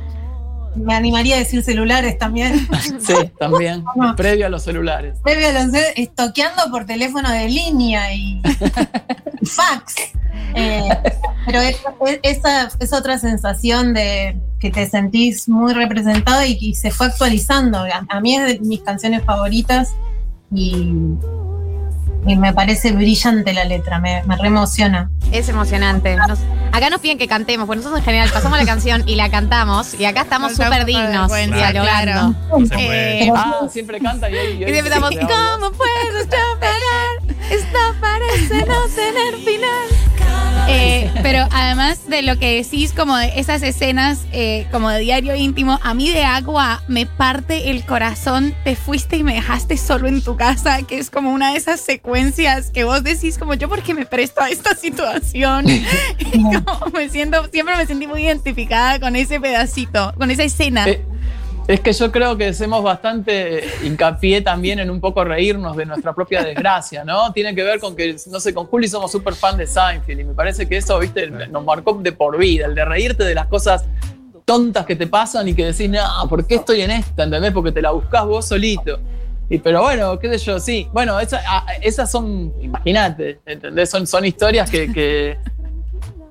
me 0.77 0.95
animaría 0.95 1.37
a 1.37 1.39
decir 1.39 1.63
celulares 1.63 2.19
también, 2.19 2.69
sí, 3.01 3.15
también, 3.39 3.85
previo 4.17 4.47
a 4.47 4.49
los 4.49 4.63
celulares. 4.63 5.19
previo 5.25 5.49
a 5.49 5.53
los 5.53 5.73
estoqueando 5.97 6.71
por 6.71 6.85
teléfono 6.87 7.31
de 7.31 7.49
línea 7.49 8.13
y 8.15 8.41
fax. 9.45 9.95
Eh, 10.55 10.89
pero 11.47 11.61
es- 11.61 11.77
es- 12.07 12.21
esa 12.39 12.69
es 12.79 12.93
otra 12.93 13.19
sensación 13.19 13.93
de 13.95 14.37
que 14.61 14.71
te 14.71 14.89
sentís 14.89 15.49
muy 15.49 15.73
representado 15.73 16.45
y 16.45 16.59
que 16.59 16.75
se 16.75 16.91
fue 16.91 17.07
actualizando. 17.07 17.79
A, 17.79 18.05
a 18.09 18.21
mí 18.21 18.35
es 18.37 18.47
de 18.47 18.59
mis 18.61 18.81
canciones 18.81 19.23
favoritas 19.25 19.95
y, 20.55 20.93
y 22.27 22.37
me 22.37 22.53
parece 22.53 22.93
brillante 22.93 23.53
la 23.53 23.65
letra, 23.65 23.99
me, 23.99 24.23
me 24.25 24.37
reemociona. 24.37 25.11
Es 25.33 25.49
emocionante. 25.49 26.17
Nos- 26.17 26.39
acá 26.73 26.91
nos 26.91 27.01
piden 27.01 27.19
que 27.19 27.29
cantemos, 27.29 27.67
porque 27.67 27.79
nosotros 27.79 28.01
en 28.01 28.05
general 28.05 28.31
pasamos 28.33 28.59
la 28.59 28.65
canción 28.73 29.03
y 29.07 29.15
la 29.15 29.31
cantamos, 29.31 29.95
y 29.99 30.05
acá 30.05 30.23
estamos 30.23 30.53
súper 30.53 30.85
dignos 30.85 31.31
vergüenza, 31.31 31.57
dialogando. 31.57 32.39
No 32.59 32.67
se 32.67 32.75
puede. 32.75 33.25
Eh, 33.25 33.33
Ah, 33.35 33.61
siempre 33.71 34.01
canta 34.01 34.29
y 34.31 34.35
ahí. 34.37 34.53
Y 34.55 34.57
siempre 34.73 34.79
estamos, 34.95 35.11
¿cómo 35.11 35.71
puedo 35.73 36.25
yo 36.25 36.61
parar? 36.61 37.37
Esto 37.51 37.79
parece 38.01 38.67
no 38.67 38.87
tener 38.95 39.35
final. 39.45 40.08
Eh, 40.69 41.11
pero 41.23 41.47
además 41.51 42.09
de 42.09 42.23
lo 42.23 42.39
que 42.39 42.63
decís, 42.63 42.93
como 42.93 43.17
de 43.17 43.33
esas 43.37 43.63
escenas 43.63 44.21
eh, 44.33 44.67
como 44.71 44.91
de 44.91 45.01
diario 45.01 45.35
íntimo, 45.35 45.81
a 45.83 45.95
mí 45.95 46.11
de 46.11 46.25
agua 46.25 46.83
me 46.89 47.07
parte 47.07 47.71
el 47.71 47.85
corazón. 47.85 48.55
Te 48.65 48.77
fuiste 48.77 49.17
y 49.17 49.23
me 49.23 49.35
dejaste 49.35 49.77
solo 49.77 50.09
en 50.09 50.23
tu 50.23 50.37
casa, 50.37 50.83
que 50.83 50.99
es 50.99 51.11
como 51.11 51.33
una 51.33 51.53
de 51.53 51.59
esas 51.59 51.81
secuencias 51.81 52.71
que 52.71 52.85
vos 52.85 53.03
decís 53.03 53.39
como 53.39 53.55
yo 53.55 53.69
porque 53.69 53.95
me 53.95 54.07
presto 54.07 54.43
a 54.43 54.51
esta 54.51 54.75
situación. 54.75 55.67
Y 56.19 56.43
como 56.43 56.91
me 56.93 57.09
siento, 57.09 57.49
siempre 57.51 57.77
me 57.77 57.87
sentí 57.87 58.07
muy 58.07 58.25
identificada 58.25 59.01
con 59.01 59.17
ese 59.17 59.41
pedacito, 59.41 60.13
con 60.17 60.31
esa 60.31 60.45
escena. 60.45 60.87
Eh, 60.89 61.05
es 61.69 61.81
que 61.81 61.93
yo 61.93 62.11
creo 62.11 62.37
que 62.37 62.47
hacemos 62.47 62.83
bastante 62.83 63.63
hincapié 63.85 64.41
también 64.41 64.79
en 64.81 64.91
un 64.91 65.01
poco 65.01 65.23
reírnos 65.23 65.77
de 65.77 65.85
nuestra 65.87 66.15
propia 66.15 66.43
desgracia, 66.43 67.05
¿no? 67.05 67.31
Tiene 67.33 67.55
que 67.55 67.63
ver 67.63 67.79
con 67.79 67.95
que, 67.95 68.17
no 68.31 68.41
sé, 68.41 68.53
con 68.55 68.67
Juli 68.67 68.89
somos 68.89 69.13
súper 69.13 69.35
fan 69.35 69.57
de 69.59 69.67
Seinfeld 69.67 70.21
y 70.21 70.25
me 70.25 70.35
parece 70.35 70.67
que 70.67 70.79
eso, 70.79 70.99
viste, 70.99 71.29
nos 71.31 71.65
marcó 71.65 71.93
de 72.03 72.11
por 72.13 72.39
vida, 72.39 72.67
el 72.67 72.75
de 72.75 72.85
reírte 72.85 73.23
de 73.23 73.35
las 73.35 73.47
cosas 73.49 73.85
tontas 74.47 74.87
que 74.87 74.97
te 74.97 75.07
pasan 75.07 75.47
y 75.47 75.55
que 75.55 75.67
decís, 75.67 75.91
no, 75.91 76.01
¿por 76.29 76.47
qué 76.47 76.55
estoy 76.55 76.81
en 76.81 76.91
esta? 76.91 77.25
¿Entendés? 77.25 77.53
Porque 77.53 77.71
te 77.71 77.83
la 77.83 77.91
buscás 77.91 78.25
vos 78.25 78.47
solito. 78.49 78.99
Y, 79.51 79.59
pero 79.59 79.83
bueno, 79.83 80.19
qué 80.19 80.31
sé 80.39 80.45
yo, 80.47 80.59
sí. 80.59 80.89
Bueno, 80.93 81.21
esa- 81.21 81.43
a- 81.47 81.67
esas 81.83 82.11
son, 82.11 82.53
imagínate, 82.61 83.41
¿entendés? 83.47 83.91
Son, 83.91 84.07
son 84.07 84.25
historias 84.25 84.71
que, 84.71 84.91
que, 84.93 85.37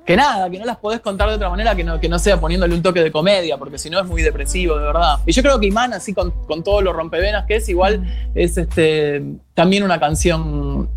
que 0.07 0.15
nada, 0.15 0.49
que 0.49 0.57
no 0.57 0.65
las 0.65 0.77
podés 0.77 1.01
contar 1.01 1.27
de 1.29 1.35
otra 1.35 1.49
manera 1.49 1.75
que 1.75 1.83
no, 1.83 1.99
que 1.99 2.07
no 2.07 2.17
sea 2.17 2.39
poniéndole 2.39 2.73
un 2.73 2.81
toque 2.81 3.01
de 3.03 3.11
comedia, 3.11 3.57
porque 3.57 3.77
si 3.77 3.89
no 3.89 3.99
es 3.99 4.05
muy 4.05 4.21
depresivo, 4.21 4.77
de 4.77 4.85
verdad. 4.85 5.17
Y 5.25 5.33
yo 5.33 5.43
creo 5.43 5.59
que 5.59 5.67
Imán, 5.67 5.93
así 5.93 6.13
con, 6.13 6.31
con 6.45 6.63
todo 6.63 6.81
lo 6.81 6.93
rompevenas 6.93 7.45
que 7.45 7.57
es, 7.57 7.67
igual 7.67 8.03
es 8.33 8.57
este, 8.57 9.21
también 9.53 9.83
una 9.83 9.99
canción 9.99 10.89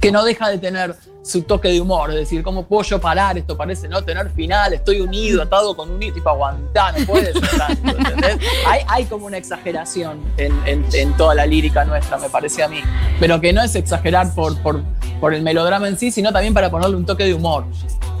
que 0.00 0.12
no 0.12 0.24
deja 0.24 0.48
de 0.50 0.58
tener 0.58 0.94
su 1.24 1.42
toque 1.42 1.68
de 1.68 1.80
humor, 1.80 2.10
es 2.10 2.16
decir, 2.16 2.42
¿cómo 2.44 2.64
puedo 2.66 2.82
yo 2.84 3.00
parar? 3.00 3.36
Esto 3.36 3.56
parece 3.56 3.88
no 3.88 4.02
tener 4.02 4.30
final, 4.30 4.72
estoy 4.72 5.00
unido, 5.00 5.42
atado 5.42 5.76
con 5.76 5.90
un 5.90 6.00
hilo, 6.02 6.14
tipo 6.14 6.30
aguantar, 6.30 6.98
no 6.98 7.06
puede 7.06 7.32
ser 7.32 7.48
tanto, 7.58 7.88
¿entendés? 7.98 8.38
Hay, 8.66 8.80
hay 8.86 9.04
como 9.06 9.26
una 9.26 9.36
exageración 9.36 10.20
en, 10.36 10.52
en- 10.64 10.84
en 10.94 11.12
toda 11.16 11.34
la 11.34 11.44
lírica 11.44 11.84
nuestra, 11.84 12.16
me 12.18 12.30
parece 12.30 12.62
a 12.62 12.68
mí, 12.68 12.80
pero 13.18 13.40
que 13.40 13.52
no 13.52 13.62
es 13.62 13.74
exagerar 13.74 14.32
por, 14.34 14.56
por, 14.62 14.80
por 15.20 15.34
el 15.34 15.42
melodrama 15.42 15.88
en 15.88 15.98
sí, 15.98 16.10
sino 16.12 16.32
también 16.32 16.54
para 16.54 16.70
ponerle 16.70 16.94
un 16.96 17.04
toque 17.04 17.24
de 17.24 17.34
humor. 17.34 17.64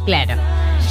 Claro. 0.08 0.40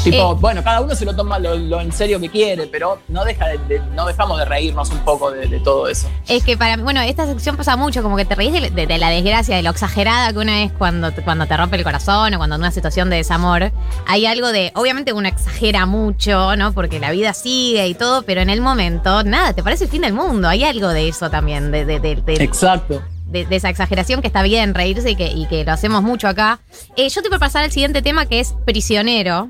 Tipo, 0.04 0.34
Eh. 0.34 0.38
bueno, 0.40 0.64
cada 0.64 0.80
uno 0.82 0.94
se 0.96 1.06
lo 1.06 1.16
toma 1.16 1.40
lo, 1.40 1.56
lo 1.56 1.82
en 1.82 1.92
serio 1.92 2.20
que 2.20 2.30
quiere, 2.30 2.68
pero 2.68 3.00
no, 3.08 3.26
deja 3.26 3.48
de, 3.48 3.58
de- 3.68 3.82
no 3.96 4.06
dejamos 4.06 4.38
de 4.38 4.46
reírnos 4.46 4.90
un 4.92 5.00
poco 5.00 5.32
de, 5.32 5.48
de 5.48 5.60
todo 5.60 5.88
eso. 5.88 6.08
Es 6.28 6.44
que 6.44 6.56
para 6.56 6.78
mí, 6.78 6.84
bueno, 6.84 7.02
esta 7.02 7.26
sección 7.26 7.58
pasa 7.58 7.76
mucho, 7.76 8.04
como 8.04 8.16
que 8.16 8.24
te 8.24 8.36
reís 8.36 8.54
de, 8.54 8.98
la 9.00 9.10
desgracia, 9.10 9.56
de 9.56 9.64
lo 9.64 9.72
exagerada 9.72 10.32
que 10.32 10.38
una 10.40 10.64
es 10.64 10.72
cuando 10.72 11.12
te, 11.12 11.24
cuando 11.24 11.48
te 11.48 11.58
rompe 11.58 11.78
el 11.78 11.84
corazón 11.84 12.32
o 12.36 12.38
cuando 12.38 12.56
en 12.56 12.62
una 12.62 12.72
situación 12.72 13.10
de 13.10 13.18
desamor. 13.18 13.72
Hay 14.06 14.28
algo 14.28 14.52
de, 14.52 14.72
obviamente 14.76 15.14
uno 15.14 15.28
exagera 15.28 15.86
mucho, 15.88 16.56
¿no? 16.56 16.74
Porque 16.74 17.00
la 17.00 17.10
vida 17.12 17.34
sigue 17.34 17.88
y 17.88 17.96
todo, 17.96 18.22
pero 18.22 18.42
en 18.42 18.52
el 18.52 18.62
momento, 18.62 19.24
nada, 19.24 19.54
te 19.54 19.64
parece 19.64 19.86
el 19.86 19.90
fin 19.90 20.04
del 20.04 20.14
mundo. 20.14 20.48
Hay 20.48 20.64
algo 20.64 20.90
de 20.90 21.08
eso 21.10 21.32
también, 21.32 21.72
de, 21.72 21.86
de- 21.86 22.00
de- 22.00 22.16
de- 22.18 22.44
Exacto. 22.44 23.02
De, 23.28 23.46
de 23.46 23.56
esa 23.56 23.70
exageración 23.70 24.22
que 24.22 24.28
está 24.28 24.42
bien 24.42 24.74
reírse 24.74 25.12
y 25.12 25.16
que, 25.16 25.28
y 25.28 25.48
que 25.48 25.64
lo 25.64 25.72
hacemos 25.72 26.04
mucho 26.04 26.28
acá. 26.28 26.60
Eh, 26.96 27.10
yo 27.10 27.22
te 27.22 27.30
voy 27.30 27.38
a 27.38 27.40
pasar 27.40 27.64
al 27.64 27.72
siguiente 27.72 28.02
tema 28.02 28.26
que 28.26 28.40
es 28.40 28.56
Prisionero. 28.66 29.50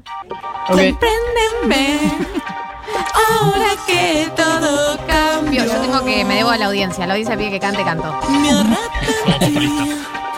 Ok. 0.70 0.82
Compréndeme, 0.90 2.00
ahora 3.40 3.70
que 3.86 4.30
todo 4.36 4.98
cambió. 5.08 5.66
Yo 5.66 5.82
tengo 5.82 6.04
que, 6.06 6.26
me 6.26 6.36
debo 6.36 6.50
a 6.50 6.58
la 6.58 6.66
audiencia, 6.68 7.06
la 7.08 7.14
audiencia 7.14 7.38
pide 7.38 7.52
que 7.52 7.60
cante, 7.60 7.84
canto. 7.84 8.20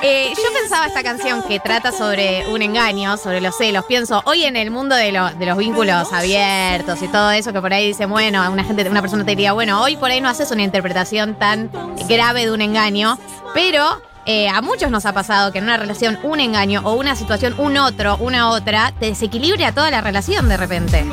Eh, 0.02 0.30
yo 0.36 0.44
pensaba 0.58 0.88
esta 0.88 1.04
canción 1.04 1.44
que 1.44 1.60
trata 1.60 1.92
sobre 1.92 2.48
un 2.48 2.62
engaño, 2.62 3.18
sobre 3.18 3.42
los 3.42 3.58
celos. 3.58 3.84
Pienso, 3.86 4.22
hoy 4.26 4.46
en 4.46 4.56
el 4.56 4.72
mundo 4.72 4.96
de, 4.96 5.12
lo- 5.12 5.30
de 5.32 5.46
los 5.46 5.58
vínculos 5.58 6.14
abiertos 6.14 7.02
y 7.02 7.08
todo 7.10 7.32
eso, 7.32 7.52
que 7.52 7.60
por 7.60 7.74
ahí 7.74 7.88
dice, 7.88 8.06
bueno, 8.06 8.50
una 8.50 8.64
gente, 8.64 8.90
una 8.90 9.02
persona 9.02 9.26
te 9.26 9.32
diría, 9.32 9.52
bueno, 9.52 9.82
hoy 9.82 9.98
por 9.98 10.10
ahí 10.10 10.22
no 10.22 10.30
haces 10.30 10.52
una 10.52 10.64
interpretación 10.64 11.36
tan 11.36 11.70
grave 12.08 12.46
de 12.46 12.52
un 12.54 12.62
engaño, 12.62 13.18
pero 13.54 14.02
eh, 14.26 14.48
a 14.48 14.62
muchos 14.62 14.90
nos 14.90 15.06
ha 15.06 15.12
pasado 15.12 15.52
que 15.52 15.58
en 15.58 15.66
una 15.66 15.76
relación 15.76 16.18
un 16.24 16.40
engaño 16.40 16.80
o 16.86 16.94
una 16.94 17.18
situación 17.18 17.56
un 17.58 17.76
otro, 17.78 18.16
una 18.22 18.50
otra, 18.52 18.94
te 19.00 19.08
desequilibra 19.08 19.74
toda 19.74 19.92
la 19.92 20.00
relación 20.00 20.48
de 20.48 20.56
repente. 20.56 21.06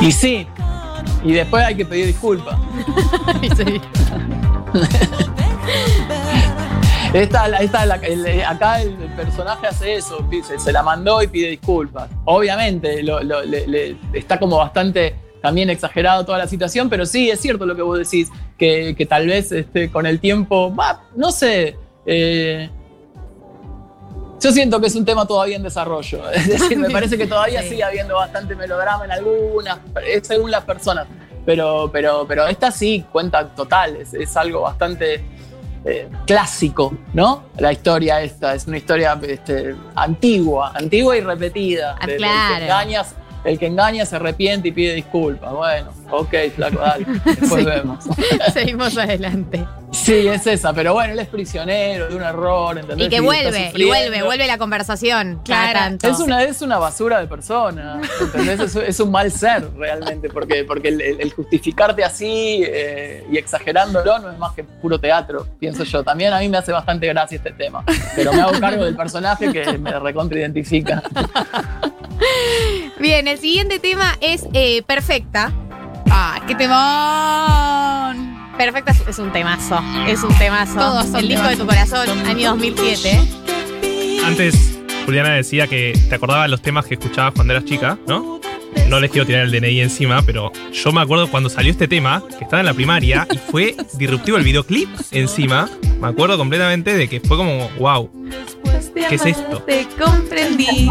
Y 0.00 0.10
sí. 0.10 0.48
Y 1.22 1.32
después 1.32 1.64
hay 1.64 1.76
que 1.76 1.86
pedir 1.86 2.06
disculpas. 2.06 2.58
Esta, 7.14 7.46
esta, 7.60 7.86
la- 7.86 7.94
el- 7.96 8.26
eh, 8.26 8.44
acá 8.44 8.82
el, 8.82 8.92
personaje 9.16 9.68
hace 9.68 9.94
eso, 9.94 10.18
se 10.58 10.72
la 10.72 10.82
mandó 10.82 11.22
y 11.22 11.28
pide 11.28 11.48
disculpas. 11.50 12.10
Obviamente, 12.24 13.02
lo- 13.04 13.22
lo- 13.22 13.42
le- 13.44 13.66
le- 13.68 13.96
está 14.12 14.38
como 14.40 14.56
bastante 14.58 15.14
también 15.40 15.70
exagerado 15.70 16.24
toda 16.24 16.38
la 16.38 16.48
situación, 16.48 16.88
pero 16.90 17.06
sí, 17.06 17.30
es 17.30 17.40
cierto 17.40 17.66
lo 17.66 17.76
que 17.76 17.82
vos 17.82 17.98
decís, 17.98 18.30
que, 18.58 18.94
que 18.96 19.06
tal 19.06 19.26
vez 19.28 19.52
este, 19.52 19.90
con 19.92 20.06
el 20.06 20.18
tiempo, 20.18 20.74
no 21.14 21.30
sé, 21.30 21.76
eh, 22.04 22.68
yo 24.42 24.50
siento 24.50 24.80
que 24.80 24.88
es 24.88 24.96
un 24.96 25.04
tema 25.04 25.24
todavía 25.26 25.56
en 25.56 25.62
desarrollo. 25.62 26.28
Es 26.34 26.48
decir, 26.48 26.76
me 26.78 26.90
parece 26.90 27.16
que 27.16 27.26
todavía 27.26 27.62
Sí. 27.62 27.68
sigue 27.70 27.84
habiendo 27.84 28.16
bastante 28.16 28.56
melodrama 28.56 29.04
en 29.04 29.12
algunas, 29.12 29.78
es 30.06 30.26
según 30.26 30.50
las 30.50 30.64
personas. 30.64 31.06
Pero, 31.46 31.90
pero, 31.92 32.24
pero 32.26 32.46
esta 32.46 32.70
sí 32.72 33.04
cuenta 33.12 33.46
total, 33.54 33.96
es, 33.96 34.14
es 34.14 34.36
algo 34.36 34.62
bastante 34.62 35.22
eh, 35.84 36.08
clásico, 36.26 36.96
¿no? 37.12 37.44
La 37.58 37.72
historia 37.72 38.22
esta, 38.22 38.54
es 38.54 38.66
una 38.66 38.78
historia 38.78 39.18
este, 39.26 39.74
antigua, 39.94 40.72
antigua 40.74 41.16
y 41.16 41.20
repetida. 41.20 41.96
Ah, 42.00 42.06
de- 42.06 42.12
de- 42.12 42.18
claro. 42.18 42.56
Te 42.56 42.62
engañas 42.64 43.14
el 43.44 43.58
que 43.58 43.66
engaña 43.66 44.06
se 44.06 44.16
arrepiente 44.16 44.68
y 44.68 44.72
pide 44.72 44.94
disculpas. 44.94 45.52
Bueno, 45.52 45.90
ok, 46.10 46.34
flaco, 46.56 46.78
dale. 46.78 47.04
Después 47.26 47.64
vemos. 47.64 48.04
Seguimos 48.54 48.96
adelante. 48.96 49.66
Sí, 49.94 50.26
es 50.28 50.46
esa, 50.46 50.72
pero 50.72 50.92
bueno, 50.92 51.12
él 51.12 51.18
es 51.20 51.28
prisionero 51.28 52.08
de 52.08 52.16
un 52.16 52.22
error, 52.22 52.76
¿entendés? 52.76 53.06
Y 53.06 53.08
que 53.10 53.20
vuelve, 53.20 53.72
y 53.74 53.84
vuelve, 53.86 54.22
vuelve 54.24 54.46
la 54.46 54.58
conversación. 54.58 55.40
Claro. 55.44 55.78
tanto. 55.78 56.08
Es 56.08 56.18
una, 56.18 56.42
es 56.42 56.60
una 56.62 56.78
basura 56.78 57.20
de 57.20 57.26
persona, 57.28 58.00
¿entendés? 58.20 58.60
Es, 58.60 58.74
es 58.76 59.00
un 59.00 59.10
mal 59.12 59.30
ser 59.30 59.70
realmente, 59.76 60.28
porque, 60.28 60.64
porque 60.64 60.88
el, 60.88 61.00
el- 61.00 61.20
el 61.20 61.32
justificarte 61.32 62.02
así 62.04 62.62
eh, 62.66 63.24
y 63.30 63.38
exagerándolo 63.38 64.18
no 64.18 64.30
es 64.32 64.38
más 64.38 64.52
que 64.54 64.64
puro 64.64 64.98
teatro, 64.98 65.46
pienso 65.60 65.84
yo. 65.84 66.02
También 66.02 66.32
a 66.32 66.40
mí 66.40 66.48
me 66.48 66.58
hace 66.58 66.72
bastante 66.72 67.06
gracia 67.06 67.36
este 67.36 67.52
tema, 67.52 67.84
pero 68.16 68.32
me 68.32 68.40
hago 68.42 68.58
cargo 68.60 68.84
del 68.84 68.96
personaje 68.96 69.52
que 69.52 69.78
me 69.78 69.98
recontra 70.00 70.38
identifica. 70.40 71.02
Bien, 72.98 73.28
el 73.28 73.38
siguiente 73.38 73.78
tema 73.78 74.16
es 74.20 74.44
eh, 74.52 74.82
Perfecta. 74.82 75.52
¡Ah, 76.10 76.40
qué 76.46 76.54
temón! 76.54 78.33
Perfecta 78.56 78.94
es- 79.08 79.18
un 79.18 79.32
temazo. 79.32 79.80
Es 80.06 80.22
un 80.22 80.34
temazo. 80.38 80.74
Todos 80.78 81.06
son 81.06 81.16
El 81.16 81.28
disco 81.28 81.48
de 81.48 81.56
tu 81.56 81.66
corazón, 81.66 82.08
año 82.26 82.50
2007. 82.50 83.20
Antes, 84.24 84.78
Juliana 85.04 85.30
decía 85.34 85.66
que 85.66 85.92
te 86.08 86.14
acordabas 86.14 86.48
los 86.48 86.62
temas 86.62 86.86
que 86.86 86.94
escuchabas 86.94 87.34
cuando 87.34 87.52
eras 87.52 87.64
chica, 87.64 87.98
¿no? 88.06 88.40
No 88.88 89.00
les 89.00 89.10
quiero 89.10 89.26
tirar 89.26 89.42
el 89.42 89.50
DNI 89.50 89.80
encima, 89.80 90.22
pero 90.22 90.52
yo 90.72 90.92
me 90.92 91.00
acuerdo 91.00 91.28
cuando 91.30 91.48
salió 91.48 91.70
este 91.70 91.88
tema, 91.88 92.22
que 92.38 92.44
estaba 92.44 92.60
en 92.60 92.66
la 92.66 92.74
primaria, 92.74 93.26
y 93.32 93.38
fue 93.38 93.76
disruptivo 93.94 94.36
el 94.36 94.44
videoclip 94.44 94.88
encima. 95.10 95.68
Me 96.00 96.08
acuerdo 96.08 96.36
completamente 96.36 96.94
de 96.96 97.08
que 97.08 97.20
fue 97.20 97.36
como, 97.36 97.68
wow, 97.78 98.10
¿qué 99.08 99.14
es 99.14 99.26
esto? 99.26 99.58
Te 99.62 99.86
comprendí 99.98 100.90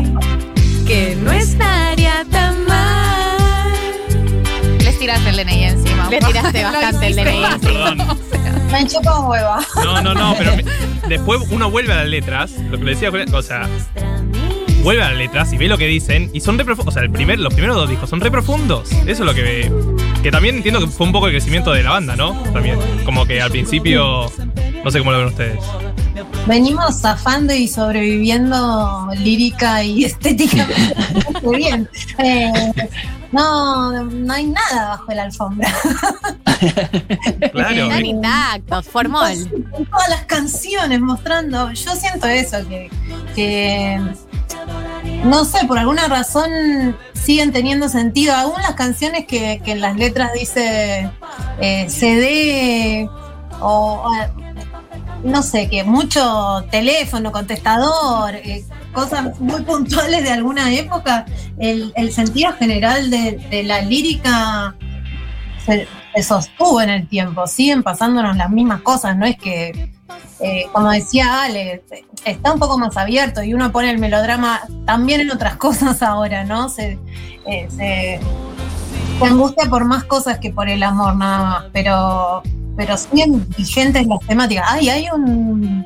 que 0.88 1.16
no 1.22 1.32
estaría 1.32 2.23
el 5.34 5.46
DNI 5.48 5.64
encima. 5.66 6.10
Le 6.10 6.20
tiraste 6.20 6.64
bastante 6.64 7.08
el 7.08 7.16
DNI. 7.16 7.42
Perdón. 7.62 7.98
Me 8.72 8.88
chupa 8.88 9.20
un 9.20 9.28
huevo. 9.28 9.56
No, 9.84 10.02
no, 10.02 10.14
no, 10.14 10.36
pero 10.38 10.56
me- 10.56 10.66
después 11.08 11.42
uno 11.52 11.70
vuelve 11.70 11.94
a 11.94 11.98
las 11.98 12.08
letras, 12.08 12.52
lo 12.72 12.78
que 12.78 12.84
le 12.86 12.92
decía 12.92 13.10
Julián, 13.12 13.34
o 13.34 13.42
sea, 13.42 13.68
vuelve 14.82 15.04
a 15.04 15.10
las 15.10 15.18
letras 15.18 15.54
y 15.54 15.58
ve 15.58 15.68
lo 15.68 15.78
que 15.78 15.86
dicen 15.88 16.30
y 16.34 16.40
son 16.42 16.58
re 16.58 16.66
profundos. 16.66 16.94
O 16.94 16.96
sea, 16.96 17.04
el 17.04 17.12
primer, 17.12 17.40
los 17.40 17.54
primeros 17.54 17.76
dos 17.76 17.90
discos 17.90 18.10
son 18.10 18.20
re 18.20 18.32
profundos. 18.32 18.92
Eso 18.92 19.08
es 19.08 19.20
lo 19.20 19.34
que 19.34 19.72
Que 20.24 20.32
también 20.32 20.56
entiendo 20.56 20.80
que 20.80 20.88
fue 20.88 21.06
un 21.06 21.14
poco 21.14 21.28
el 21.28 21.34
crecimiento 21.34 21.72
de 21.72 21.84
la 21.84 21.92
banda, 21.92 22.16
¿no? 22.16 22.34
También. 22.54 22.80
Como 23.06 23.26
que 23.26 23.42
al 23.42 23.52
principio. 23.52 24.32
No 24.84 24.92
sé 24.92 25.00
cómo 25.00 25.12
lo 25.12 25.20
ven 25.20 25.28
ustedes. 25.28 25.60
Venimos 26.48 27.00
zafando 27.00 27.54
y 27.54 27.68
sobreviviendo 27.68 29.10
lírica 29.18 29.84
y 29.84 30.04
estéticamente 30.06 30.96
muy 31.42 31.58
bien. 31.58 31.90
Eh, 32.18 32.52
no, 33.32 34.04
no 34.04 34.34
hay 34.34 34.46
nada 34.46 34.90
bajo 34.90 35.12
la 35.14 35.24
alfombra. 35.24 35.74
Claro. 37.52 37.84
Están 37.84 38.06
intactos, 38.06 38.88
formol. 38.88 39.32
En 39.32 39.86
todas 39.86 40.10
las 40.10 40.24
canciones 40.26 41.02
mostrando, 41.02 41.70
yo 41.74 41.94
siento 41.94 42.26
eso, 42.28 42.58
que, 42.70 42.90
que 43.36 44.00
no 45.26 45.44
sé, 45.44 45.66
por 45.68 45.78
alguna 45.78 46.08
razón 46.08 46.96
siguen 47.14 47.52
teniendo 47.52 47.90
sentido. 47.90 48.34
Aún 48.34 48.62
las 48.62 48.76
canciones 48.76 49.26
que, 49.26 49.62
que 49.64 49.74
en 49.74 49.82
las 49.82 49.98
letras 49.98 50.32
dice 50.34 51.12
eh, 51.60 51.90
CD 51.90 53.10
o 53.60 54.10
no 55.24 55.42
sé, 55.42 55.70
que 55.70 55.84
mucho 55.84 56.66
teléfono, 56.70 57.32
contestador, 57.32 58.36
eh, 58.36 58.66
cosas 58.92 59.40
muy 59.40 59.62
puntuales 59.62 60.24
de 60.24 60.32
alguna 60.32 60.74
época, 60.74 61.26
el, 61.58 62.12
sentido 62.12 62.54
general 62.54 63.10
de, 63.10 63.64
la 63.66 63.82
lírica 63.82 64.76
se, 65.66 65.88
sostuvo 66.22 66.82
en 66.82 66.90
el 66.90 67.08
tiempo, 67.08 67.48
siguen 67.48 67.84
pasándonos 67.84 68.36
las 68.36 68.50
mismas 68.50 68.82
cosas, 68.82 69.18
no 69.18 69.26
es 69.26 69.38
que, 69.38 69.92
eh, 70.40 70.66
como 70.74 70.92
decía 70.92 71.44
Ale, 71.44 71.84
está 72.26 72.54
un 72.54 72.60
poco 72.60 72.78
más 72.78 72.98
abierto 72.98 73.42
y 73.42 73.54
uno 73.54 73.72
pone 73.72 73.90
el 73.92 74.00
melodrama 74.00 74.62
también 74.86 75.22
en 75.22 75.32
otras 75.32 75.56
cosas 75.58 76.04
ahora, 76.04 76.44
¿no? 76.44 76.68
Eh, 76.78 77.68
se, 77.70 78.20
se 79.20 79.26
angustia 79.26 79.70
por 79.70 79.86
más 79.86 80.04
cosas 80.04 80.40
que 80.40 80.52
por 80.52 80.68
el 80.68 80.84
amor 80.84 81.16
nada 81.16 81.44
más, 81.44 81.66
pero, 81.72 82.44
pero 82.76 82.98
siguen 82.98 83.48
vigentes 83.58 84.06
las 84.08 84.20
temáticas. 84.28 84.66
Ay, 84.68 84.90
hay 84.90 85.08
un... 85.14 85.86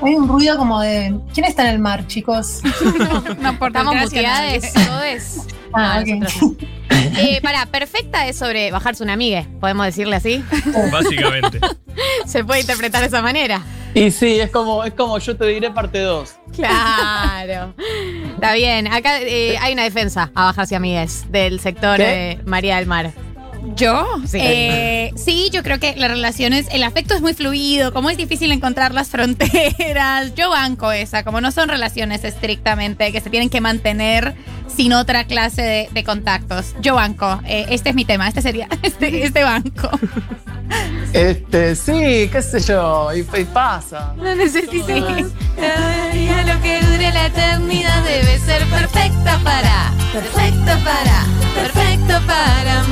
Hay 0.00 0.14
un 0.14 0.28
ruido 0.28 0.56
como 0.56 0.80
de. 0.80 1.12
¿Quién 1.34 1.44
está 1.44 1.62
en 1.64 1.70
el 1.74 1.78
mar, 1.80 2.06
chicos? 2.06 2.60
No, 3.40 3.58
por 3.58 3.68
Estamos 3.70 3.96
muteadas, 3.96 4.72
todes. 4.72 5.38
Ah, 5.72 5.96
No, 5.96 6.02
ok. 6.02 6.20
nosotros 6.20 6.52
no. 6.60 6.68
Eh, 7.18 7.40
para, 7.42 7.66
perfecta 7.66 8.26
es 8.28 8.36
sobre 8.36 8.70
bajarse 8.70 9.02
una 9.02 9.14
amiga, 9.14 9.44
podemos 9.60 9.86
decirle 9.86 10.14
así. 10.16 10.44
Básicamente. 10.92 11.58
Se 12.26 12.44
puede 12.44 12.60
interpretar 12.60 13.00
de 13.00 13.08
esa 13.08 13.22
manera. 13.22 13.60
Y 13.94 14.10
sí, 14.12 14.38
es 14.38 14.50
como, 14.50 14.84
es 14.84 14.92
como 14.94 15.18
yo 15.18 15.36
te 15.36 15.46
diré 15.46 15.70
parte 15.72 16.00
2. 16.00 16.30
Claro. 16.54 17.74
Está 18.34 18.52
bien. 18.52 18.86
Acá 18.92 19.20
eh, 19.20 19.56
hay 19.60 19.72
una 19.72 19.82
defensa 19.82 20.30
a 20.34 20.44
bajarse 20.44 20.76
amigues 20.76 21.24
del 21.32 21.58
sector 21.58 22.00
eh, 22.00 22.38
María 22.44 22.76
del 22.76 22.86
Mar. 22.86 23.12
¿Yo? 23.76 24.06
Sí. 24.26 24.38
Eh, 24.40 25.12
sí, 25.16 25.50
yo 25.52 25.62
creo 25.62 25.78
que 25.78 25.94
las 25.96 26.10
relaciones, 26.10 26.66
el 26.70 26.82
afecto 26.82 27.14
es 27.14 27.20
muy 27.20 27.34
fluido, 27.34 27.92
como 27.92 28.10
es 28.10 28.16
difícil 28.16 28.52
encontrar 28.52 28.94
las 28.94 29.08
fronteras. 29.10 30.34
Yo 30.34 30.50
banco 30.50 30.92
esa, 30.92 31.24
como 31.24 31.40
no 31.40 31.50
son 31.50 31.68
relaciones 31.68 32.24
estrictamente 32.24 33.12
que 33.12 33.20
se 33.20 33.30
tienen 33.30 33.50
que 33.50 33.60
mantener 33.60 34.34
sin 34.74 34.92
otra 34.92 35.24
clase 35.24 35.62
de, 35.62 35.88
de 35.92 36.04
contactos. 36.04 36.74
Yo 36.80 36.94
banco. 36.94 37.40
Eh, 37.46 37.66
este 37.70 37.90
es 37.90 37.94
mi 37.94 38.04
tema, 38.04 38.28
este 38.28 38.42
sería 38.42 38.68
este, 38.82 39.24
este 39.24 39.42
banco. 39.42 39.90
Este, 41.12 41.74
sí, 41.74 42.28
qué 42.30 42.42
sé 42.42 42.60
yo, 42.60 43.08
y, 43.14 43.20
y 43.20 43.44
pasa. 43.44 44.12
No 44.16 44.34
necesito. 44.34 44.86
Lo 44.86 46.62
que 46.62 46.80
dure 46.82 47.12
la 47.12 47.26
eternidad 47.26 48.02
debe 48.04 48.38
ser 48.38 48.64
perfecta 48.66 49.38
para, 49.42 49.92
perfecto 50.12 50.72
para, 50.84 51.26
perfecto 51.54 52.26
para 52.26 52.84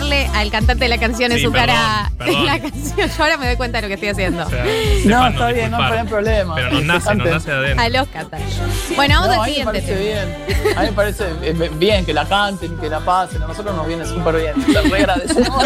loco 0.00 0.10
cantarle 0.10 0.26
al 0.38 0.50
cantante 0.50 0.84
de 0.84 0.88
la 0.88 0.98
canción 0.98 1.32
en 1.32 1.38
Sí, 1.38 1.44
su 1.44 1.52
perdón, 1.52 1.66
cara 1.68 2.12
perdón. 2.18 2.46
la 2.46 2.58
canción. 2.60 3.08
Yo 3.08 3.22
ahora 3.24 3.36
me 3.36 3.46
doy 3.46 3.56
cuenta 3.56 3.78
de 3.78 3.82
lo 3.82 3.88
que 3.88 3.94
estoy 3.94 4.08
haciendo. 4.08 4.46
O 4.46 4.50
sea, 4.50 4.64
No, 4.64 4.70
sepan 5.02 5.32
está 5.32 5.46
bien, 5.52 5.70
no 5.70 5.76
disculpar. 5.78 5.98
hay 5.98 6.06
problema. 6.08 6.54
Pero 6.54 6.70
nos 6.70 6.84
nace, 6.84 6.98
nos 6.98 7.08
Antes- 7.08 7.32
nace 7.32 7.50
de 7.50 7.56
adentro. 7.56 7.84
A 7.84 7.88
los 7.88 8.08
cantantes. 8.08 8.60
Bueno, 8.96 9.14
vamos 9.20 9.28
No, 9.36 9.42
a 9.42 9.44
al 9.44 9.50
mí 9.50 9.56
me 9.64 9.64
siguiente 9.64 9.82
parece 9.82 9.94
tema. 9.96 10.56
bien. 10.66 10.76
A 10.76 10.80
mí 10.82 10.86
me 10.88 10.92
parece 10.92 11.24
eh, 11.42 11.70
bien 11.78 12.04
que 12.06 12.14
la 12.14 12.24
canten, 12.26 12.76
que 12.78 12.88
la 12.88 13.00
pasen. 13.00 13.42
A 13.42 13.46
nosotros 13.46 13.74
nos 13.76 13.86
viene 13.86 14.04
súper 14.06 14.36
bien. 14.36 14.54
Les 14.72 14.90
re 14.90 14.98
agradecemos. 14.98 15.64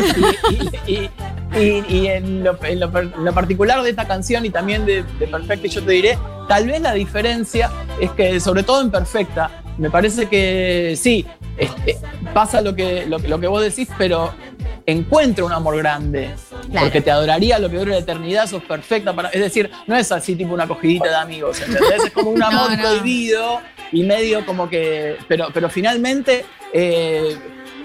Y, 0.87 0.93
y- 0.93 1.11
y- 1.57 1.85
y 1.89 2.07
en, 2.09 2.43
lo, 2.45 2.59
en 2.65 2.81
lo 2.81 2.91
per- 2.91 3.11
en 3.17 3.25
lo 3.25 3.33
particular 3.33 3.83
de 3.83 3.91
esta 3.91 4.07
canción 4.07 4.45
y 4.45 4.51
también 4.51 4.85
de, 4.87 5.05
de 5.05 5.27
Perfecta, 5.29 5.67
y 5.67 5.71
yo 5.71 5.83
te 5.85 5.93
diré, 5.93 6.19
tal 6.49 6.67
vez 6.67 6.81
la 6.81 6.93
diferencia 6.93 7.71
es 8.01 8.11
que, 8.11 8.41
sobre 8.41 8.63
todo 8.65 8.81
en 8.83 8.91
Perfecta, 8.91 9.51
me 9.79 9.89
parece 9.91 10.27
que 10.27 10.95
sí, 11.01 11.25
este, 11.57 11.97
pasa 12.33 12.61
lo 12.61 12.75
que, 12.75 13.07
lo, 13.07 13.19
que- 13.19 13.29
lo 13.29 13.39
que 13.41 13.47
vos 13.47 13.63
decís, 13.63 13.89
pero 13.99 14.33
encuentra 14.87 15.45
un 15.45 15.53
amor 15.53 15.77
grande. 15.79 16.31
Claro. 16.71 16.87
Porque 16.87 17.01
te 17.01 17.11
adoraría 17.11 17.59
lo 17.59 17.71
que 17.71 17.79
dure 17.79 17.93
la 17.93 17.99
eternidad, 17.99 18.47
sos 18.49 18.63
perfecta 18.65 19.13
para. 19.15 19.29
Es 19.31 19.41
decir, 19.41 19.71
no 19.87 19.97
es 19.97 20.11
así 20.13 20.35
tipo 20.37 20.53
una 20.55 20.67
cogidita 20.67 21.09
de 21.09 21.17
amigos, 21.17 21.61
¿entendés? 21.61 22.05
Es 22.07 22.11
como 22.13 22.31
un 22.31 22.43
amor 22.43 22.71
No, 22.71 22.77
no. 22.77 22.83
prohibido 22.83 23.61
y 23.93 24.03
medio 24.03 24.45
como 24.47 24.69
que. 24.69 25.17
Pero, 25.29 25.49
pero 25.55 25.69
finalmente 25.71 26.45
eh, 26.73 27.37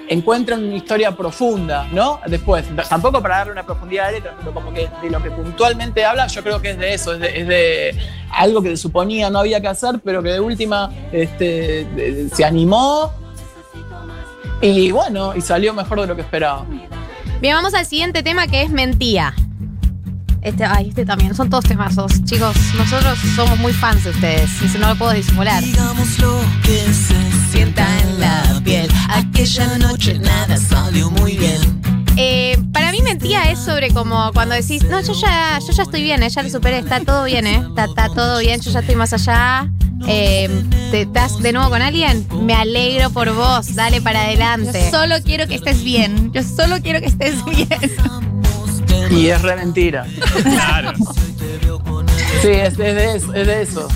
encuentran 0.07 0.63
una 0.63 0.75
historia 0.75 1.11
profunda, 1.15 1.87
¿no? 1.91 2.19
Después, 2.25 2.65
tampoco 2.89 3.21
para 3.21 3.37
darle 3.39 3.53
una 3.53 3.65
profundidad 3.65 4.05
la 4.05 4.11
letra, 4.11 4.35
pero 4.39 4.53
como 4.53 4.73
que 4.73 4.89
de 5.03 5.09
lo 5.09 5.21
que 5.21 5.29
puntualmente 5.29 6.03
habla, 6.03 6.25
yo 6.27 6.41
creo 6.43 6.59
que 6.61 6.71
es 6.71 6.79
de 6.79 6.93
eso, 6.95 7.13
es 7.13 7.19
de, 7.19 7.39
es 7.41 7.47
de 7.47 7.95
algo 8.31 8.61
que 8.63 8.69
se 8.69 8.77
suponía 8.77 9.29
no 9.29 9.39
había 9.39 9.61
que 9.61 9.67
hacer, 9.67 9.99
pero 10.03 10.23
que 10.23 10.29
de 10.29 10.39
última 10.39 10.91
este, 11.11 11.85
de- 11.95 12.29
se 12.33 12.43
animó. 12.43 13.13
Y 14.61 14.91
bueno, 14.91 15.35
y 15.35 15.41
salió 15.41 15.73
mejor 15.73 16.01
de 16.01 16.07
lo 16.07 16.15
que 16.15 16.21
esperaba. 16.21 16.65
Bien, 17.41 17.55
vamos 17.55 17.73
al 17.73 17.85
siguiente 17.85 18.23
tema 18.23 18.47
que 18.47 18.63
es 18.63 18.69
mentía. 18.69 19.33
Este, 20.41 20.63
ay, 20.63 20.89
este 20.89 21.05
también, 21.05 21.35
son 21.35 21.49
todos 21.49 21.65
temazos. 21.65 22.23
Chicos, 22.23 22.55
nosotros 22.77 23.17
somos 23.35 23.57
muy 23.59 23.73
fans 23.73 24.03
de 24.03 24.11
ustedes, 24.11 24.49
y 24.61 24.77
no 24.77 24.89
lo 24.89 24.95
puedo 24.95 25.11
disimular. 25.11 25.63
Digamos 25.63 26.19
lo 26.19 26.39
que 26.63 26.77
se 26.93 27.15
sienta 27.51 27.85
en 28.01 28.19
la 28.19 28.61
piel. 28.63 28.89
Aquella 29.09 29.77
noche 29.77 30.17
nada 30.19 30.57
salió 30.57 31.09
muy 31.11 31.37
bien. 31.37 31.81
Eh, 32.17 32.57
para 32.73 32.91
mí 32.91 33.01
mentía 33.01 33.49
es 33.49 33.59
sobre 33.59 33.93
como 33.93 34.31
cuando 34.33 34.55
decís, 34.55 34.83
no, 34.83 34.99
yo 35.01 35.13
ya, 35.13 35.57
yo 35.59 35.71
ya 35.71 35.83
estoy 35.83 36.03
bien, 36.03 36.21
eh, 36.21 36.29
ya 36.29 36.43
lo 36.43 36.49
superé, 36.49 36.79
está 36.79 36.99
todo 36.99 37.23
bien, 37.23 37.47
eh, 37.47 37.63
está, 37.69 37.85
está 37.85 38.09
todo 38.09 38.39
bien, 38.39 38.59
yo 38.59 38.71
ya 38.71 38.79
estoy 38.79 38.95
más 38.95 39.13
allá. 39.13 39.69
Eh, 40.07 40.65
¿te 40.91 41.01
estás 41.01 41.39
de 41.39 41.53
nuevo 41.53 41.69
con 41.69 41.81
alguien? 41.81 42.25
Me 42.41 42.53
alegro 42.53 43.09
por 43.09 43.33
vos, 43.33 43.75
dale 43.75 44.01
para 44.01 44.23
adelante. 44.23 44.89
Yo 44.91 44.99
solo 44.99 45.15
quiero 45.23 45.47
que 45.47 45.55
estés 45.55 45.83
bien. 45.83 46.31
Yo 46.33 46.41
solo 46.43 46.77
quiero 46.81 46.99
que 46.99 47.07
estés 47.07 47.43
bien. 47.45 47.67
Y 49.11 49.27
es 49.27 49.41
re 49.41 49.55
mentira. 49.55 50.05
Claro. 50.43 50.93
Sí, 52.41 52.49
es, 52.49 52.73
es 52.73 52.77
de 52.77 53.15
eso. 53.15 53.33
Es 53.33 53.47
de 53.47 53.61
eso. 53.61 53.87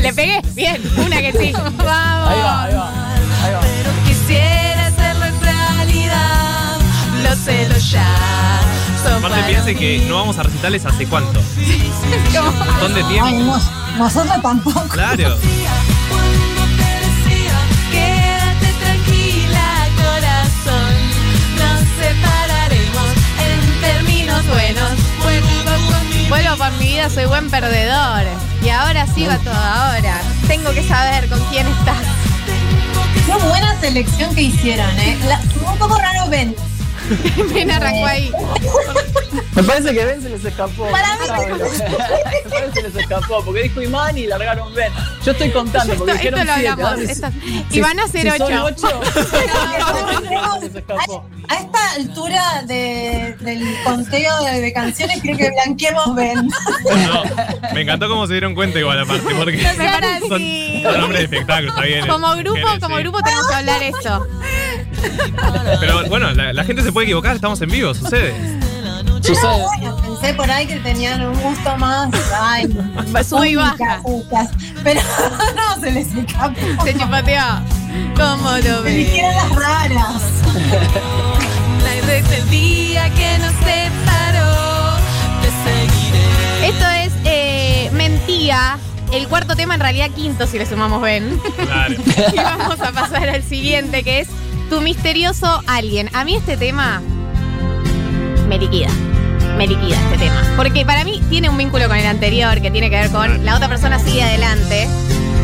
Le 0.00 0.12
pegué, 0.12 0.40
bien, 0.54 0.80
una 0.96 1.20
que 1.20 1.32
sí. 1.32 1.52
Ahí 1.54 1.84
va, 1.86 2.64
ahí 2.64 2.74
va. 2.74 3.12
Ahí 3.44 3.52
quisiera 4.06 4.86
hacerlo 4.86 5.24
en 5.26 5.40
realidad. 5.40 6.78
Los 7.22 7.38
celos 7.38 7.90
ya 7.90 8.60
son 9.02 9.24
Aparte 9.24 9.42
piense 9.48 9.74
que 9.74 10.04
no 10.08 10.16
vamos 10.16 10.38
a 10.38 10.42
recitales 10.44 10.86
hace 10.86 11.06
cuánto. 11.06 11.40
Un 11.40 12.58
montón 12.58 12.94
de 12.94 13.02
Ay, 13.02 13.08
tiempo. 13.12 13.58
Nos- 13.92 14.14
nosotros 14.14 14.42
tampoco. 14.42 14.82
Claro. 14.88 15.38
Cuando 16.08 16.62
te 16.76 16.90
decía, 17.06 17.58
quédate 17.90 18.72
tranquila, 18.80 19.88
corazón. 19.96 20.94
Nos 21.58 21.80
separaremos 21.98 23.10
en 23.46 23.80
términos 23.80 24.46
buenos. 24.46 24.92
Vuelvo 26.28 26.56
por 26.56 26.70
mi 26.78 26.86
vida, 26.86 27.10
soy 27.10 27.26
buen 27.26 27.50
perdedor. 27.50 28.24
Y 28.64 28.68
ahora 28.70 29.06
sigo 29.06 29.30
a 29.32 29.38
toda 29.38 29.90
hora. 29.98 30.20
Tengo 30.48 30.70
que 30.72 30.86
saber 30.86 31.28
con 31.28 31.40
quién 31.46 31.66
estás. 31.66 31.96
Qué 33.26 33.34
buena 33.46 33.78
selección 33.80 34.34
que 34.34 34.42
hicieron, 34.42 34.98
¿eh? 34.98 35.18
La- 35.26 35.40
un 35.70 35.78
poco 35.78 35.96
raro 35.98 36.28
Ben. 36.28 36.54
Ven 37.54 37.70
arrancó 37.70 38.06
ahí. 38.06 38.30
Me 39.54 39.62
parece 39.62 39.92
que 39.92 40.04
Ben 40.04 40.22
se 40.22 40.30
les 40.30 40.44
escapó. 40.44 40.90
Para 40.90 41.14
mí-. 41.16 41.20
Me 41.52 42.50
parece 42.50 42.72
que 42.72 42.72
se 42.72 42.82
les 42.88 42.96
escapó, 42.96 43.44
porque 43.44 43.64
dijo 43.64 43.82
Imán 43.82 44.16
y 44.16 44.26
largaron 44.26 44.72
Ben. 44.74 44.90
Yo 45.24 45.32
estoy 45.32 45.50
contando, 45.50 45.94
porque 45.94 46.12
Esto, 46.12 46.22
dijeron 46.24 46.40
esto 46.48 46.52
lo 46.82 46.96
siete, 46.96 47.12
esto- 47.12 47.28
si- 47.70 47.78
y 47.78 47.80
van 47.82 48.00
a 48.00 48.08
ser 48.08 48.32
si 48.32 48.38
son 48.38 48.52
ocho. 48.54 48.86
ocho, 48.88 49.00
se 50.60 50.64
les 50.66 50.74
escapó. 50.76 51.24
A 51.48 51.54
esta 51.56 51.92
altura 51.96 52.62
de- 52.66 53.36
del 53.40 53.76
conteo 53.84 54.42
de, 54.44 54.60
de 54.62 54.72
canciones, 54.72 55.20
creo 55.20 55.36
que 55.36 55.50
blanqueemos 55.50 56.14
Ben. 56.14 56.46
No, 56.46 57.22
me 57.74 57.82
encantó 57.82 58.08
cómo 58.08 58.26
se 58.26 58.32
dieron 58.34 58.54
cuenta 58.54 58.78
igual 58.78 59.00
aparte, 59.00 59.34
porque 59.34 59.56
Me 59.58 59.74
parece- 59.84 60.28
son, 60.28 60.38
sí. 60.38 60.80
son 60.82 61.00
hombres 61.02 61.18
de 61.18 61.24
espectáculo, 61.24 61.68
está 61.70 61.82
bien. 61.82 62.06
Como 62.08 62.34
grupo, 62.36 62.54
Bien, 62.54 62.80
como 62.80 62.96
sí. 62.96 63.02
grupo 63.02 63.20
tenemos 63.22 63.46
que 63.48 63.54
hablar 63.54 63.82
esto. 63.82 64.26
Pero 65.80 66.08
bueno, 66.08 66.32
la, 66.32 66.52
la 66.52 66.64
gente 66.64 66.82
se 66.82 66.90
puede 66.92 67.06
equivocar, 67.06 67.34
estamos 67.36 67.60
en 67.60 67.70
vivo, 67.70 67.92
sucede. 67.94 68.34
Sucede. 69.22 69.64
Bueno, 69.78 69.96
pensé 69.96 70.34
por 70.34 70.50
ahí 70.50 70.66
que 70.66 70.80
tenían 70.80 71.24
un 71.24 71.40
gusto 71.40 71.76
más. 71.76 72.10
Ay, 72.40 72.66
Sube 73.24 73.50
y 73.50 73.56
únicas, 73.56 74.02
baja. 74.30 74.50
Pero 74.82 75.00
no 75.56 75.80
se 75.80 75.90
les 75.92 76.12
escapó. 76.14 76.84
Se 76.84 76.94
chupateó. 76.94 77.42
¿Cómo 78.16 78.50
lo 78.50 78.82
ves? 78.82 78.94
Eligieron 78.94 79.34
las 79.34 79.50
raras. 79.54 80.22
Desde 82.06 82.38
el 82.38 82.50
día 82.50 83.10
que 83.10 83.38
nos 83.38 83.52
separó, 83.64 84.96
te 85.40 85.50
seguiré. 85.64 86.68
Esto 86.68 86.86
es 86.88 87.12
eh, 87.24 87.90
Mentía. 87.92 88.78
El 89.12 89.28
cuarto 89.28 89.54
tema, 89.54 89.74
en 89.74 89.80
realidad 89.80 90.10
quinto, 90.10 90.46
si 90.46 90.58
le 90.58 90.66
sumamos 90.66 91.00
Ben. 91.02 91.38
Claro. 91.56 91.94
Y 92.32 92.36
vamos 92.36 92.80
a 92.80 92.92
pasar 92.92 93.28
al 93.28 93.42
siguiente, 93.42 94.02
que 94.02 94.20
es 94.20 94.28
Tu 94.68 94.80
misterioso 94.80 95.62
alguien. 95.66 96.10
A 96.14 96.24
mí 96.24 96.34
este 96.34 96.56
tema 96.56 97.02
me 98.52 98.58
liquida. 98.58 98.88
Me 99.56 99.66
liquida 99.66 99.96
este 99.96 100.18
tema. 100.18 100.42
Porque 100.56 100.84
para 100.84 101.04
mí 101.04 101.22
tiene 101.30 101.48
un 101.48 101.56
vínculo 101.56 101.88
con 101.88 101.96
el 101.96 102.06
anterior, 102.06 102.60
que 102.60 102.70
tiene 102.70 102.90
que 102.90 102.96
ver 102.96 103.10
con 103.10 103.44
la 103.44 103.56
otra 103.56 103.68
persona 103.68 103.98
sigue 103.98 104.22
adelante. 104.22 104.88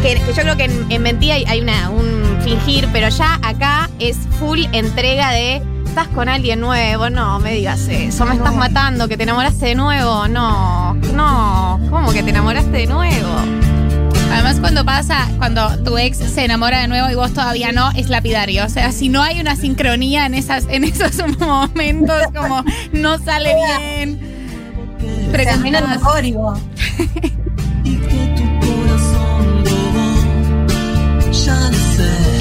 Que, 0.02 0.14
que 0.14 0.32
yo 0.34 0.42
creo 0.42 0.56
que 0.56 0.64
en, 0.64 1.06
hay, 1.06 1.44
hay 1.46 1.60
una, 1.60 1.88
un 1.88 2.38
fingir, 2.42 2.86
pero 2.92 3.08
ya 3.08 3.38
acá 3.42 3.88
es 3.98 4.16
full 4.38 4.60
entrega 4.72 5.30
de. 5.30 5.62
Estás 5.86 6.08
con 6.08 6.28
alguien 6.28 6.60
nuevo, 6.60 7.08
no 7.08 7.40
me 7.40 7.54
digas 7.54 7.88
eso, 7.88 8.26
me 8.26 8.34
estás 8.34 8.54
matando, 8.54 9.08
que 9.08 9.16
te 9.16 9.22
enamoraste 9.22 9.66
de 9.66 9.74
nuevo, 9.74 10.28
no, 10.28 10.94
no, 11.14 11.80
¿cómo 11.90 12.12
que 12.12 12.22
te 12.22 12.30
enamoraste 12.30 12.70
de 12.70 12.86
nuevo? 12.86 13.57
Además, 14.30 14.60
cuando 14.60 14.84
pasa, 14.84 15.28
cuando 15.38 15.82
tu 15.82 15.98
ex 15.98 16.18
se 16.18 16.44
enamora 16.44 16.80
de 16.80 16.88
nuevo 16.88 17.10
y 17.10 17.14
vos 17.14 17.32
todavía 17.32 17.72
no, 17.72 17.90
es 17.92 18.08
lapidario. 18.08 18.64
O 18.64 18.68
sea, 18.68 18.92
si 18.92 19.08
no 19.08 19.22
hay 19.22 19.40
una 19.40 19.56
sincronía 19.56 20.26
en, 20.26 20.34
esas, 20.34 20.66
en 20.68 20.84
esos 20.84 21.16
momentos, 21.38 22.22
como 22.34 22.64
no 22.92 23.18
sale 23.18 23.54
bien. 23.54 24.20
Termina 25.32 25.78
el 25.78 25.84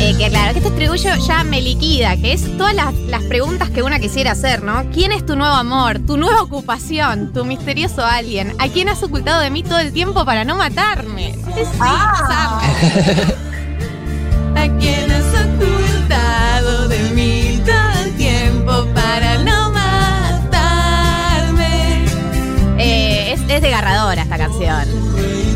Eh, 0.07 0.15
que 0.17 0.29
claro, 0.29 0.53
que 0.53 0.59
este 0.59 0.69
estribillo 0.69 1.15
ya 1.27 1.43
me 1.43 1.59
liquida, 1.61 2.15
que 2.15 2.31
es 2.31 2.57
todas 2.57 2.73
las, 2.73 2.93
las 2.93 3.23
preguntas 3.23 3.69
que 3.69 3.83
una 3.83 3.99
quisiera 3.99 4.31
hacer, 4.31 4.63
¿no? 4.63 4.89
¿Quién 4.93 5.11
es 5.11 5.25
tu 5.25 5.35
nuevo 5.35 5.53
amor? 5.53 5.99
¿Tu 5.99 6.15
nueva 6.15 6.43
ocupación? 6.43 7.33
¿Tu 7.33 7.43
misterioso 7.43 8.05
alguien? 8.05 8.55
¿A 8.57 8.69
quién 8.69 8.87
has 8.87 9.03
ocultado 9.03 9.41
de 9.41 9.49
mí 9.49 9.63
todo 9.63 9.79
el 9.79 9.91
tiempo 9.91 10.23
para 10.23 10.45
no 10.45 10.55
matarme? 10.55 11.35
Es 11.57 11.67
Ah. 11.81 12.61
¿A 14.55 14.69
quién 14.79 15.11
has 15.11 15.25
ocultado 15.45 16.87
de 16.87 16.99
mí 17.09 17.61
todo 17.65 18.05
el 18.05 18.15
tiempo 18.15 18.85
para 18.93 19.39
no 19.39 19.71
matarme? 19.73 21.25
Eh, 22.79 23.33
es, 23.33 23.41
es 23.41 23.61
desgarradora 23.61 24.21
esta 24.21 24.37
canción. 24.37 25.46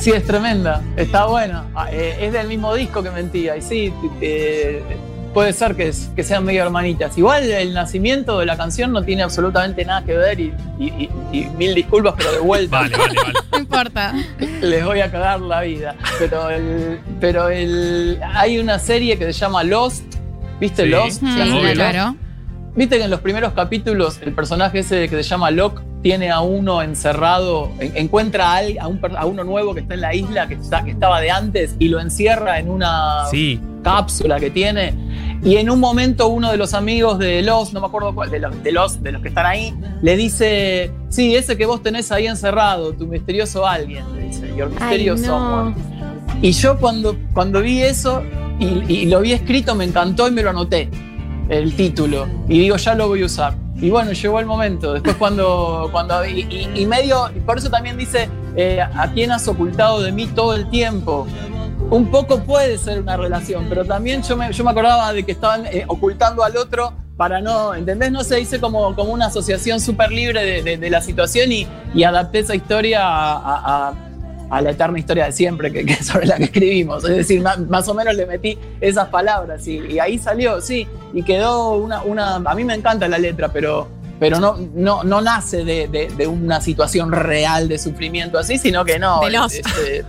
Sí, 0.00 0.10
es 0.12 0.24
tremenda. 0.24 0.82
Está 0.96 1.26
buena. 1.26 1.64
Ah, 1.74 1.88
eh, 1.92 2.16
es 2.20 2.32
del 2.32 2.48
mismo 2.48 2.74
disco 2.74 3.02
que 3.02 3.10
mentía. 3.10 3.56
Y 3.56 3.62
sí, 3.62 3.92
eh, 4.22 4.82
puede 5.34 5.52
ser 5.52 5.76
que, 5.76 5.88
es- 5.88 6.10
que 6.16 6.22
sean 6.24 6.42
medio 6.44 6.62
hermanitas. 6.62 7.16
Igual 7.18 7.44
el 7.44 7.74
nacimiento 7.74 8.38
de 8.38 8.46
la 8.46 8.56
canción 8.56 8.92
no 8.92 9.02
tiene 9.02 9.22
absolutamente 9.22 9.84
nada 9.84 10.02
que 10.04 10.16
ver. 10.16 10.40
Y, 10.40 10.52
y- 10.78 10.86
y- 11.32 11.38
y 11.38 11.44
mil 11.56 11.74
disculpas, 11.74 12.14
pero 12.16 12.32
de 12.32 12.38
vuelta. 12.40 12.80
Vale, 12.80 12.96
vale, 12.96 13.14
vale. 13.14 13.34
No 13.52 13.58
importa. 13.58 14.14
les 14.62 14.84
voy 14.84 15.00
a 15.00 15.10
cagar 15.10 15.40
la 15.42 15.60
vida. 15.60 15.94
Pero 16.18 16.48
el, 16.48 16.98
pero 17.20 17.48
el, 17.50 18.18
hay 18.34 18.58
una 18.58 18.78
serie 18.78 19.18
que 19.18 19.26
se 19.26 19.32
llama 19.32 19.62
Lost. 19.64 20.04
¿Viste 20.58 20.84
Sí. 20.84 20.88
Lost? 20.88 21.22
Mm, 21.22 21.38
Lost. 21.38 21.72
claro. 21.74 22.16
Viste 22.74 22.96
que 22.98 23.04
en 23.04 23.10
los 23.10 23.20
primeros 23.20 23.52
capítulos 23.52 24.18
el 24.22 24.32
personaje 24.32 24.78
ese 24.78 25.08
que 25.08 25.16
se 25.16 25.22
llama 25.24 25.50
Locke 25.50 25.82
tiene 26.02 26.30
a 26.30 26.40
uno 26.40 26.82
encerrado, 26.82 27.70
en- 27.78 27.96
encuentra 27.96 28.56
a, 28.80 28.86
un, 28.88 29.00
a 29.16 29.24
uno 29.26 29.44
nuevo 29.44 29.74
que 29.74 29.80
está 29.80 29.94
en 29.94 30.00
la 30.00 30.14
isla, 30.14 30.48
que, 30.48 30.54
está, 30.54 30.82
que 30.84 30.90
estaba 30.92 31.20
de 31.20 31.30
antes, 31.30 31.74
y 31.78 31.88
lo 31.88 32.00
encierra 32.00 32.58
en 32.58 32.70
una 32.70 33.26
Sí, 33.30 33.60
cápsula 33.82 34.38
que 34.40 34.50
tiene. 34.50 34.94
Y 35.42 35.56
en 35.56 35.70
un 35.70 35.80
momento 35.80 36.28
uno 36.28 36.50
de 36.50 36.58
los 36.58 36.74
amigos 36.74 37.18
de 37.18 37.40
los, 37.42 37.72
no 37.72 37.80
me 37.80 37.86
acuerdo 37.86 38.14
cuál, 38.14 38.30
de 38.30 38.38
los, 38.40 38.62
de 38.62 38.72
los, 38.72 39.02
de 39.02 39.12
los 39.12 39.22
que 39.22 39.28
están 39.28 39.46
ahí, 39.46 39.74
le 40.02 40.16
dice, 40.16 40.90
sí, 41.08 41.34
ese 41.34 41.56
que 41.56 41.64
vos 41.64 41.82
tenés 41.82 42.12
ahí 42.12 42.26
encerrado, 42.26 42.92
tu 42.92 43.06
misterioso 43.06 43.66
alguien, 43.66 44.04
le 44.14 44.24
dice, 44.26 44.54
your 44.56 44.68
mysterious 44.68 45.20
someone. 45.22 45.74
Y 46.42 46.52
yo 46.52 46.78
cuando, 46.78 47.16
cuando 47.32 47.60
vi 47.62 47.80
eso 47.80 48.22
y, 48.58 48.84
y 48.92 49.06
lo 49.06 49.20
vi 49.20 49.32
escrito 49.32 49.74
me 49.74 49.84
encantó 49.84 50.28
y 50.28 50.30
me 50.30 50.42
lo 50.42 50.50
anoté, 50.50 50.90
el 51.48 51.74
título. 51.74 52.26
Y 52.48 52.58
digo, 52.60 52.76
ya 52.76 52.94
lo 52.94 53.08
voy 53.08 53.22
a 53.22 53.26
usar. 53.26 53.54
Y 53.80 53.90
bueno, 53.90 54.12
llegó 54.12 54.40
el 54.40 54.46
momento. 54.46 54.92
Después 54.92 55.16
cuando... 55.16 55.88
cuando 55.92 56.24
y, 56.26 56.86
medio... 56.86 57.30
por 57.46 57.58
eso 57.58 57.70
también 57.70 57.96
dice, 57.96 58.28
eh, 58.56 58.80
¿a 58.80 59.10
quién 59.12 59.32
has 59.32 59.46
ocultado 59.48 60.02
de 60.02 60.12
mí 60.12 60.26
todo 60.26 60.54
el 60.54 60.68
tiempo? 60.70 61.26
Un 61.90 62.10
poco 62.10 62.40
puede 62.44 62.78
ser 62.78 63.00
una 63.00 63.16
relación, 63.16 63.66
pero 63.68 63.84
también 63.84 64.22
yo 64.22 64.36
me, 64.36 64.52
yo 64.52 64.62
me 64.64 64.70
acordaba 64.70 65.12
de 65.12 65.24
que 65.24 65.32
estaban 65.32 65.66
eh, 65.66 65.84
ocultando 65.88 66.44
al 66.44 66.56
otro 66.56 66.92
para 67.16 67.40
no, 67.40 67.74
¿entendés? 67.74 68.12
No 68.12 68.22
se 68.22 68.36
dice 68.36 68.60
como, 68.60 68.94
como 68.94 69.12
una 69.12 69.26
asociación 69.26 69.80
súper 69.80 70.10
libre 70.12 70.62
de, 70.62 70.90
la 70.90 71.00
situación 71.02 71.52
y, 71.52 71.66
y 71.94 72.04
adapté 72.04 72.38
esa 72.40 72.54
historia 72.54 73.00
a- 73.02 73.94
a 74.50 74.60
la 74.60 74.70
eterna 74.72 74.98
historia 74.98 75.26
de 75.26 75.32
siempre 75.32 75.72
que, 75.72 75.84
que 75.86 75.94
sobre 76.02 76.26
la 76.26 76.36
que 76.36 76.44
escribimos. 76.44 77.04
Es 77.04 77.16
decir, 77.16 77.40
ma- 77.40 77.56
más, 77.68 77.88
o 77.88 77.94
menos 77.94 78.14
le 78.16 78.26
metí 78.26 78.58
esas 78.80 79.08
palabras 79.08 79.66
y, 79.68 79.78
y 79.78 79.98
ahí 80.00 80.18
salió, 80.18 80.60
sí, 80.60 80.86
y 81.14 81.22
quedó 81.22 81.72
una, 81.76 82.02
una... 82.02 82.34
A 82.36 82.54
mí 82.54 82.64
me 82.64 82.74
encanta 82.74 83.06
la 83.08 83.18
letra, 83.18 83.48
pero, 83.52 83.88
pero 84.18 84.40
no, 84.40 84.56
no, 84.74 85.04
no 85.04 85.20
nace 85.20 85.64
de, 85.64 85.86
de- 85.88 86.08
de 86.08 86.26
una 86.26 86.60
situación 86.60 87.12
real 87.12 87.68
de 87.68 87.78
sufrimiento 87.78 88.38
así, 88.38 88.58
sino 88.58 88.84
que 88.84 88.98
no. 88.98 89.20
Este, 89.60 90.04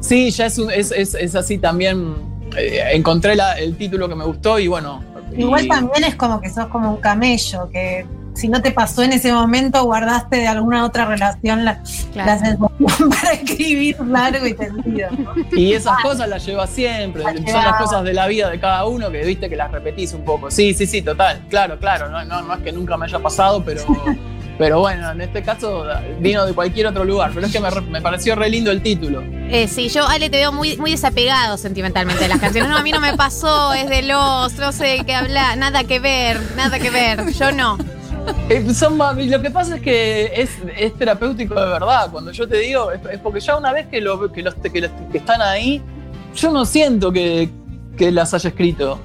sí, 0.00 0.30
ya 0.30 0.46
es, 0.46 0.58
un- 0.58 0.70
es, 0.70 0.90
es- 0.90 1.14
es 1.14 1.34
así 1.34 1.58
también. 1.58 2.14
eh, 2.56 2.80
encontré 2.92 3.34
la- 3.36 3.58
el 3.58 3.76
título 3.76 4.08
que 4.08 4.14
me 4.14 4.24
gustó 4.24 4.58
y 4.58 4.66
bueno. 4.68 5.02
Igual 5.36 5.64
y- 5.64 5.68
también 5.68 6.04
es 6.04 6.14
como 6.14 6.40
que 6.40 6.48
sos 6.48 6.66
como 6.68 6.90
un 6.94 7.00
camello, 7.00 7.68
que 7.70 8.06
si 8.34 8.48
no 8.48 8.60
te 8.62 8.70
pasó 8.72 9.02
en 9.02 9.12
ese 9.12 9.32
momento, 9.32 9.82
guardaste 9.84 10.36
de 10.36 10.46
alguna 10.48 10.84
otra 10.84 11.04
relación 11.04 11.64
la, 11.64 11.80
Claro. 12.12 12.30
la 12.30 12.38
sensación 12.38 13.10
para 13.10 13.32
escribir 13.32 13.96
largo 14.00 14.46
y 14.46 14.54
tendido. 14.54 15.08
Y 15.52 15.72
esas 15.72 16.00
cosas 16.02 16.28
las 16.28 16.44
lleva 16.44 16.66
siempre, 16.66 17.22
son 17.22 17.36
lleva- 17.36 17.64
las 17.64 17.80
cosas 17.82 18.04
de 18.04 18.12
la 18.12 18.26
vida 18.26 18.50
de 18.50 18.58
cada 18.60 18.84
uno 18.86 19.10
que 19.10 19.24
viste 19.24 19.48
que 19.48 19.56
las 19.56 19.70
repetís 19.70 20.12
un 20.14 20.24
poco. 20.24 20.50
Sí, 20.50 20.74
sí, 20.74 20.86
sí, 20.86 21.02
total, 21.02 21.42
claro, 21.48 21.78
claro, 21.78 22.08
no, 22.10 22.24
no, 22.24 22.42
no 22.42 22.54
es 22.54 22.60
que 22.60 22.72
nunca 22.72 22.96
me 22.96 23.06
haya 23.06 23.18
pasado, 23.20 23.64
pero, 23.64 23.82
pero 24.58 24.80
bueno, 24.80 25.10
en 25.12 25.20
este 25.20 25.42
caso 25.42 25.84
vino 26.20 26.44
de 26.46 26.52
cualquier 26.54 26.86
otro 26.88 27.04
lugar, 27.04 27.30
pero 27.34 27.46
es 27.46 27.52
que 27.52 27.60
me, 27.60 27.70
me 27.90 28.00
pareció 28.00 28.34
re 28.34 28.48
lindo 28.48 28.70
el 28.70 28.82
título. 28.82 29.22
Eh, 29.50 29.68
sí, 29.68 29.88
yo, 29.88 30.06
Ale, 30.08 30.30
te 30.30 30.38
veo 30.38 30.52
muy, 30.52 30.76
muy 30.76 30.90
desapegado 30.92 31.56
sentimentalmente 31.56 32.22
de 32.22 32.28
las 32.28 32.40
canciones. 32.40 32.68
No, 32.70 32.76
a 32.76 32.82
mí 32.82 32.90
no 32.92 33.00
me 33.00 33.14
pasó, 33.16 33.72
es 33.74 33.88
de 33.88 34.02
los, 34.02 34.54
no 34.54 34.72
sé 34.72 34.84
de 34.86 35.04
qué 35.04 35.14
hablar, 35.14 35.56
nada 35.58 35.84
que 35.84 35.98
ver, 36.00 36.40
nada 36.56 36.78
que 36.78 36.90
ver. 36.90 37.32
Yo 37.32 37.52
no. 37.52 37.76
Eh, 38.48 38.72
son 38.74 38.98
lo 38.98 39.42
que 39.42 39.50
pasa 39.50 39.76
es 39.76 39.82
que 39.82 40.32
es, 40.34 40.50
es 40.78 40.94
terapéutico 40.94 41.54
de 41.54 41.66
verdad, 41.66 42.08
cuando 42.10 42.30
yo 42.30 42.46
te 42.48 42.58
digo, 42.58 42.90
es, 42.90 43.00
es 43.10 43.18
porque 43.20 43.40
ya 43.40 43.56
una 43.56 43.72
vez 43.72 43.86
que, 43.88 44.00
lo- 44.00 44.30
que 44.32 44.42
los, 44.42 44.54
que 44.54 44.80
los 44.80 44.90
que 45.10 45.18
están 45.18 45.40
ahí, 45.42 45.82
yo 46.34 46.50
no 46.50 46.64
siento 46.64 47.12
que, 47.12 47.50
que 47.96 48.10
las 48.10 48.32
haya 48.34 48.48
escrito. 48.50 48.98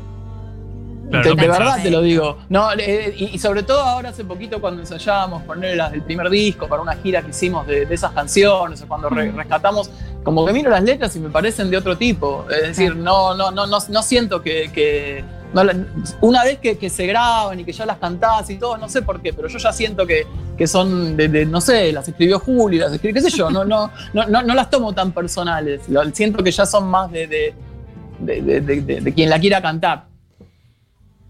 Claro, 1.10 1.24
de, 1.24 1.30
no 1.36 1.42
de 1.42 1.48
pensás. 1.48 1.60
verdad 1.60 1.84
te 1.84 1.90
lo 1.90 2.02
digo. 2.02 2.38
No, 2.50 2.72
eh, 2.78 3.16
y, 3.18 3.26
y 3.36 3.40
sobre 3.40 3.64
todo 3.64 3.80
ahora 3.82 4.10
hace 4.10 4.24
poquito 4.24 4.62
cuando 4.62 4.82
ensayábamos 4.82 5.42
poner 5.44 5.76
las 5.76 5.92
del 5.92 6.04
primer 6.04 6.30
disco 6.30 6.68
para 6.68 6.82
una 6.84 6.96
gira 6.98 7.22
que 7.24 7.30
hicimos 7.32 7.66
de, 7.66 7.86
de 7.88 7.96
esas 7.96 8.12
canciones, 8.12 8.82
o 8.84 8.88
cuando 8.88 9.10
re- 9.10 9.32
rescatamos, 9.32 9.90
como 10.24 10.46
que 10.46 10.54
miro 10.54 10.70
las 10.70 10.84
letras 10.84 11.16
y 11.16 11.20
me 11.20 11.30
parecen 11.30 11.72
de 11.72 11.78
otro 11.78 11.98
tipo. 11.98 12.46
Es 12.52 12.62
decir, 12.62 12.96
no, 12.96 13.34
no, 13.34 13.50
no, 13.52 13.66
no, 13.66 13.78
no 13.90 14.04
siento 14.04 14.42
que. 14.44 15.24
No 15.54 15.64
una 16.22 16.44
vez 16.44 16.60
que, 16.60 16.78
que 16.78 16.90
se 16.90 17.06
graban 17.08 17.60
y 17.60 17.64
que 17.64 17.72
ya 17.72 17.86
las 17.86 17.98
cantás 17.98 18.50
y 18.50 18.58
todo, 18.58 18.78
no 18.78 18.88
sé 18.88 19.02
por 19.02 19.22
qué, 19.22 19.34
pero 19.34 19.48
yo 19.48 19.58
ya 19.58 19.72
siento 19.74 20.06
que, 20.06 20.28
que 20.58 20.68
son 20.68 21.18
de, 21.18 21.46
no 21.46 21.60
sé, 21.62 21.92
las 21.92 22.08
escribió 22.08 22.40
Juli, 22.40 22.78
las 22.78 22.94
escribió, 22.94 23.16
qué 23.22 23.30
sé 23.30 23.36
yo, 23.36 23.50
no, 23.50 23.66
no, 23.66 23.92
no, 24.14 24.26
no, 24.28 24.44
no 24.44 24.54
las 24.54 24.70
tomo 24.70 24.94
tan 24.94 25.12
personales. 25.12 25.82
Siento 26.14 26.44
que 26.44 26.52
ya 26.52 26.66
son 26.66 26.88
más 26.88 27.12
de- 27.12 27.28
de- 27.28 27.56
de 29.02 29.14
quien 29.14 29.30
la 29.30 29.40
quiera 29.40 29.62
cantar. 29.62 30.06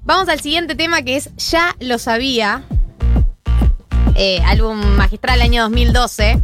Vamos 0.04 0.28
al 0.30 0.40
siguiente 0.40 0.76
tema 0.76 1.02
que 1.04 1.18
es 1.18 1.30
Ya 1.52 1.76
lo 1.80 1.98
sabía. 2.00 2.64
Eh, 4.16 4.42
álbum 4.46 4.78
magistral 4.98 5.40
año 5.42 5.62
2012. 5.64 6.42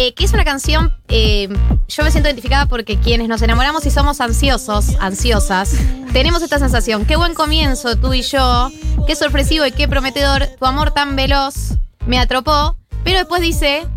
Eh, 0.00 0.14
que 0.14 0.24
es 0.24 0.32
una 0.32 0.44
canción, 0.44 0.94
eh, 1.08 1.48
yo 1.88 2.04
me 2.04 2.12
siento 2.12 2.28
identificada 2.28 2.66
porque 2.66 3.00
quienes 3.00 3.26
nos 3.28 3.42
enamoramos 3.42 3.84
y 3.84 3.90
somos 3.90 4.20
ansiosos, 4.20 4.94
ansiosas, 5.00 5.74
tenemos 6.12 6.40
esta 6.40 6.60
sensación. 6.60 7.04
Qué 7.04 7.16
buen 7.16 7.34
comienzo 7.34 7.96
tú 7.96 8.14
y 8.14 8.22
yo, 8.22 8.70
qué 9.08 9.16
sorpresivo 9.16 9.66
y 9.66 9.72
qué 9.72 9.88
prometedor, 9.88 10.46
tu 10.56 10.66
amor 10.66 10.92
tan 10.92 11.16
veloz 11.16 11.74
me 12.06 12.20
atropó, 12.20 12.76
pero 13.02 13.18
después 13.18 13.42
dice, 13.42 13.88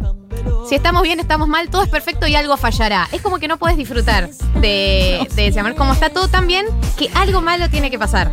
si 0.67 0.73
estamos 0.73 1.03
bien, 1.03 1.19
estamos 1.19 1.47
mal, 1.47 1.69
todo 1.69 1.83
es 1.83 1.89
perfecto 1.89 2.25
y 2.25 2.33
algo 2.33 2.57
fallará. 2.57 3.07
Es 3.11 3.21
como 3.21 3.37
que 3.37 3.47
no 3.47 3.57
puedes 3.57 3.77
disfrutar 3.77 4.31
de, 4.59 5.27
de 5.35 5.47
ese 5.47 5.59
amor, 5.59 5.75
como 5.75 5.93
está 5.93 6.09
todo 6.09 6.27
tan 6.29 6.47
bien, 6.47 6.65
que 6.97 7.11
algo 7.13 7.41
malo 7.41 7.69
tiene 7.69 7.91
que 7.91 7.99
pasar. 7.99 8.31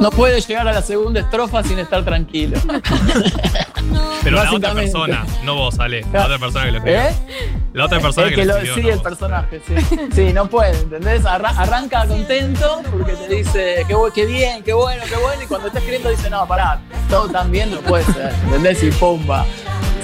No 0.00 0.10
puede 0.10 0.40
llegar 0.40 0.66
a 0.68 0.72
la 0.72 0.82
segunda 0.82 1.20
estrofa 1.20 1.62
sin 1.64 1.78
estar 1.78 2.04
tranquilo. 2.04 2.58
Pero 4.22 4.42
la 4.42 4.52
otra 4.52 4.74
persona, 4.74 5.24
no 5.44 5.54
vos, 5.54 5.78
Ale. 5.78 6.04
La 6.12 6.24
otra 6.26 6.38
persona 6.38 6.64
que 6.66 6.70
lo 6.72 6.78
escribió. 6.78 7.00
¿Eh? 7.00 7.12
La 7.72 7.84
otra 7.86 8.00
persona 8.00 8.26
Es 8.28 8.34
que, 8.34 8.40
que 8.40 8.46
lo 8.46 8.56
escribió. 8.56 8.74
sí, 8.74 8.82
no 8.82 8.88
el 8.88 8.94
vos. 8.96 9.02
personaje, 9.04 9.60
sí. 9.66 9.74
Sí, 10.14 10.32
no 10.32 10.48
puede, 10.48 10.78
¿entendés? 10.78 11.24
Arra- 11.24 11.54
arranca 11.56 12.06
contento 12.06 12.82
porque 12.90 13.12
te 13.12 13.28
dice 13.34 13.86
qué, 14.14 14.26
bien, 14.26 14.62
qué 14.62 14.72
bueno, 14.72 15.02
qué 15.08 15.16
bueno, 15.16 15.42
y 15.42 15.46
cuando 15.46 15.68
está 15.68 15.78
escribiendo 15.78 16.10
dice, 16.10 16.28
no, 16.30 16.46
pará, 16.46 16.80
todo 17.08 17.28
tan 17.28 17.50
bien 17.50 17.70
no 17.70 17.78
puede 17.80 18.04
ser, 18.04 18.34
¿entendés? 18.44 18.82
Y 18.82 18.90
pumba. 18.90 19.46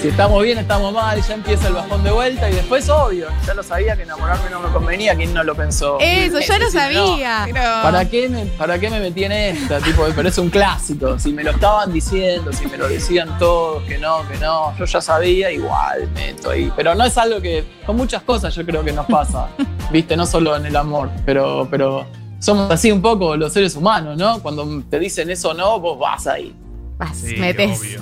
Si 0.05 0.09
estamos 0.11 0.43
bien, 0.43 0.59
estamos 0.59 0.93
mal, 0.93 1.19
ya 1.19 1.33
empieza 1.33 1.67
el 1.67 1.73
bajón 1.73 2.03
de 2.03 2.11
vuelta 2.11 2.47
y 2.47 2.53
después, 2.53 2.87
obvio, 2.89 3.25
ya 3.43 3.55
lo 3.55 3.63
sabía 3.63 3.97
que 3.97 4.03
enamorarme 4.03 4.51
no 4.51 4.59
me 4.59 4.69
convenía, 4.69 5.15
¿quién 5.15 5.33
no 5.33 5.43
lo 5.43 5.55
pensó? 5.55 5.97
Eso, 5.99 6.39
ya 6.41 6.59
lo 6.59 6.65
no, 6.65 6.71
sabía. 6.71 7.47
¿Para 7.81 8.07
qué, 8.07 8.29
me, 8.29 8.45
¿Para 8.45 8.77
qué 8.77 8.91
me 8.91 8.99
metí 8.99 9.23
en 9.23 9.31
esta? 9.31 9.79
Tipo, 9.79 10.05
pero 10.15 10.29
es 10.29 10.37
un 10.37 10.51
clásico. 10.51 11.17
Si 11.17 11.33
me 11.33 11.43
lo 11.43 11.49
estaban 11.49 11.91
diciendo, 11.91 12.53
si 12.53 12.67
me 12.67 12.77
lo 12.77 12.87
decían 12.87 13.35
todos, 13.39 13.81
que 13.85 13.97
no, 13.97 14.19
que 14.29 14.37
no, 14.37 14.77
yo 14.77 14.85
ya 14.85 15.01
sabía, 15.01 15.49
igual 15.51 16.07
meto 16.13 16.51
ahí. 16.51 16.71
Pero 16.75 16.93
no 16.93 17.03
es 17.03 17.17
algo 17.17 17.41
que. 17.41 17.63
Con 17.83 17.97
muchas 17.97 18.21
cosas 18.21 18.53
yo 18.53 18.63
creo 18.63 18.83
que 18.83 18.91
nos 18.91 19.07
pasa. 19.07 19.47
¿Viste? 19.91 20.15
No 20.15 20.27
solo 20.27 20.55
en 20.55 20.67
el 20.67 20.75
amor, 20.75 21.09
pero, 21.25 21.67
pero 21.71 22.05
somos 22.37 22.69
así 22.69 22.91
un 22.91 23.01
poco 23.01 23.35
los 23.35 23.51
seres 23.51 23.75
humanos, 23.75 24.15
¿no? 24.19 24.39
Cuando 24.43 24.83
te 24.87 24.99
dicen 24.99 25.31
eso 25.31 25.49
o 25.49 25.53
no, 25.55 25.79
vos 25.79 25.97
vas 25.97 26.27
ahí. 26.27 26.55
Vas, 26.99 27.17
Sí, 27.17 27.37
metes. 27.37 27.79
obvio. 27.79 28.01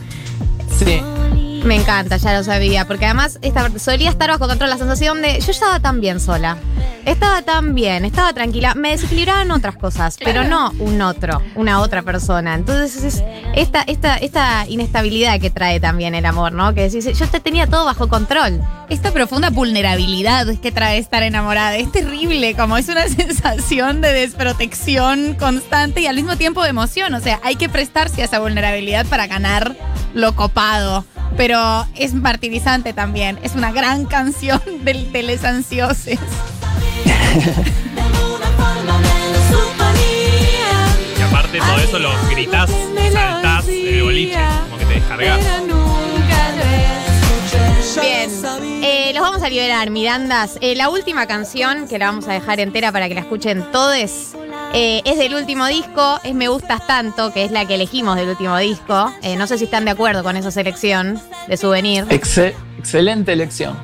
Sí. 0.77 1.01
Me 1.63 1.76
encanta, 1.76 2.17
ya 2.17 2.38
lo 2.38 2.43
sabía. 2.43 2.86
Porque 2.86 3.06
además 3.06 3.39
esta, 3.41 3.69
solía 3.80 4.10
estar 4.10 4.30
bajo 4.30 4.47
control 4.47 4.69
la 4.69 4.78
sensación 4.78 5.21
de 5.21 5.39
yo 5.39 5.52
estaba 5.52 5.80
tan 5.80 6.02
bien 6.02 6.19
sola. 6.19 6.58
Estaba 7.06 7.41
tan 7.41 7.73
bien, 7.73 8.06
estaba 8.06 8.34
tranquila. 8.34 8.76
Me 8.76 8.91
desequilibraban 8.91 9.52
otras 9.52 9.76
cosas, 9.76 10.17
pero 10.23 10.43
no 10.43 10.71
un 10.80 11.02
otro, 11.02 11.41
una 11.56 11.82
otra 11.82 12.02
persona. 12.02 12.56
Entonces 12.56 13.04
es 13.04 13.23
esta, 13.56 13.82
esta, 13.82 14.15
esta 14.17 14.65
inestabilidad 14.67 15.39
que 15.39 15.49
trae 15.49 15.80
también 15.80 16.15
el 16.15 16.26
amor, 16.26 16.54
¿no? 16.54 16.73
Que 16.73 16.89
decís, 16.89 17.17
yo 17.17 17.28
te 17.28 17.39
tenía 17.39 17.67
todo 17.67 17.86
bajo 17.86 18.08
control. 18.08 18.62
Esta 18.89 19.12
profunda 19.12 19.49
vulnerabilidad 19.49 20.47
que 20.62 20.71
trae 20.71 20.97
estar 20.97 21.23
enamorada 21.23 21.76
es 21.78 21.91
terrible, 21.91 22.56
como 22.56 22.78
es 22.78 22.88
una 22.89 23.08
sensación 23.08 24.02
de 24.02 24.13
desprotección 24.13 25.36
constante 25.36 26.02
y 26.02 26.08
al 26.08 26.15
mismo 26.15 26.38
tiempo 26.38 26.63
de 26.63 26.69
emoción. 26.69 27.13
O 27.13 27.19
sea, 27.19 27.39
hay 27.43 27.56
que 27.56 27.69
prestarse 27.69 28.21
a 28.21 28.26
esa 28.26 28.39
vulnerabilidad 28.39 29.06
para 29.06 29.28
ganar 29.28 29.76
lo 30.13 30.36
copado. 30.36 31.06
Pero 31.38 31.88
es 31.96 32.13
martirizante 32.13 32.93
también. 32.93 33.39
Es 33.43 33.56
una 33.56 33.72
gran 33.72 34.06
canción 34.17 34.62
del 34.84 35.12
de 35.12 35.24
les 35.24 35.43
ansioses. 35.43 36.19
Y 41.17 41.22
aparte 41.22 41.60
todo 41.60 41.78
eso 41.78 42.00
lo 42.00 42.12
gritás, 42.30 42.69
saltás 43.12 43.67
el 43.67 44.04
boliche, 44.04 44.38
como 44.65 44.78
que 44.78 44.86
te 44.86 44.93
descargas. 44.93 45.39
Bien, 48.02 48.30
eh, 48.84 49.12
los 49.13 49.22
vamos 49.22 49.43
a 49.43 49.50
liberar, 49.50 49.89
Mirandas. 49.89 50.58
Eh, 50.62 50.76
la 50.76 50.89
última 50.89 51.28
canción, 51.28 51.88
que 51.88 52.00
la 52.00 52.08
vamos 52.08 52.28
a 52.28 52.34
dejar 52.34 52.60
entera 52.60 52.91
para 52.91 53.08
que 53.08 53.15
la 53.15 53.22
escuchen 53.22 53.63
todos, 53.72 54.34
eh, 54.73 55.01
es 55.05 55.17
del 55.17 55.36
último 55.36 55.65
disco, 55.67 56.19
es 56.23 56.33
Me 56.33 56.47
Gustas 56.47 56.86
Tanto, 56.88 57.31
que 57.31 57.45
es 57.45 57.51
la 57.51 57.65
que 57.65 57.75
elegimos 57.75 58.15
del 58.15 58.29
último 58.29 58.57
disco. 58.57 59.12
Eh, 59.21 59.36
no 59.36 59.47
sé 59.47 59.57
si 59.57 59.65
están 59.65 59.86
de 59.86 59.91
acuerdo 59.91 60.23
con 60.23 60.36
esa 60.36 60.51
selección 60.51 61.21
de 61.47 61.57
souvenir. 61.57 62.05
Exce- 62.09 62.53
excelente 62.79 63.33
elección. 63.33 63.77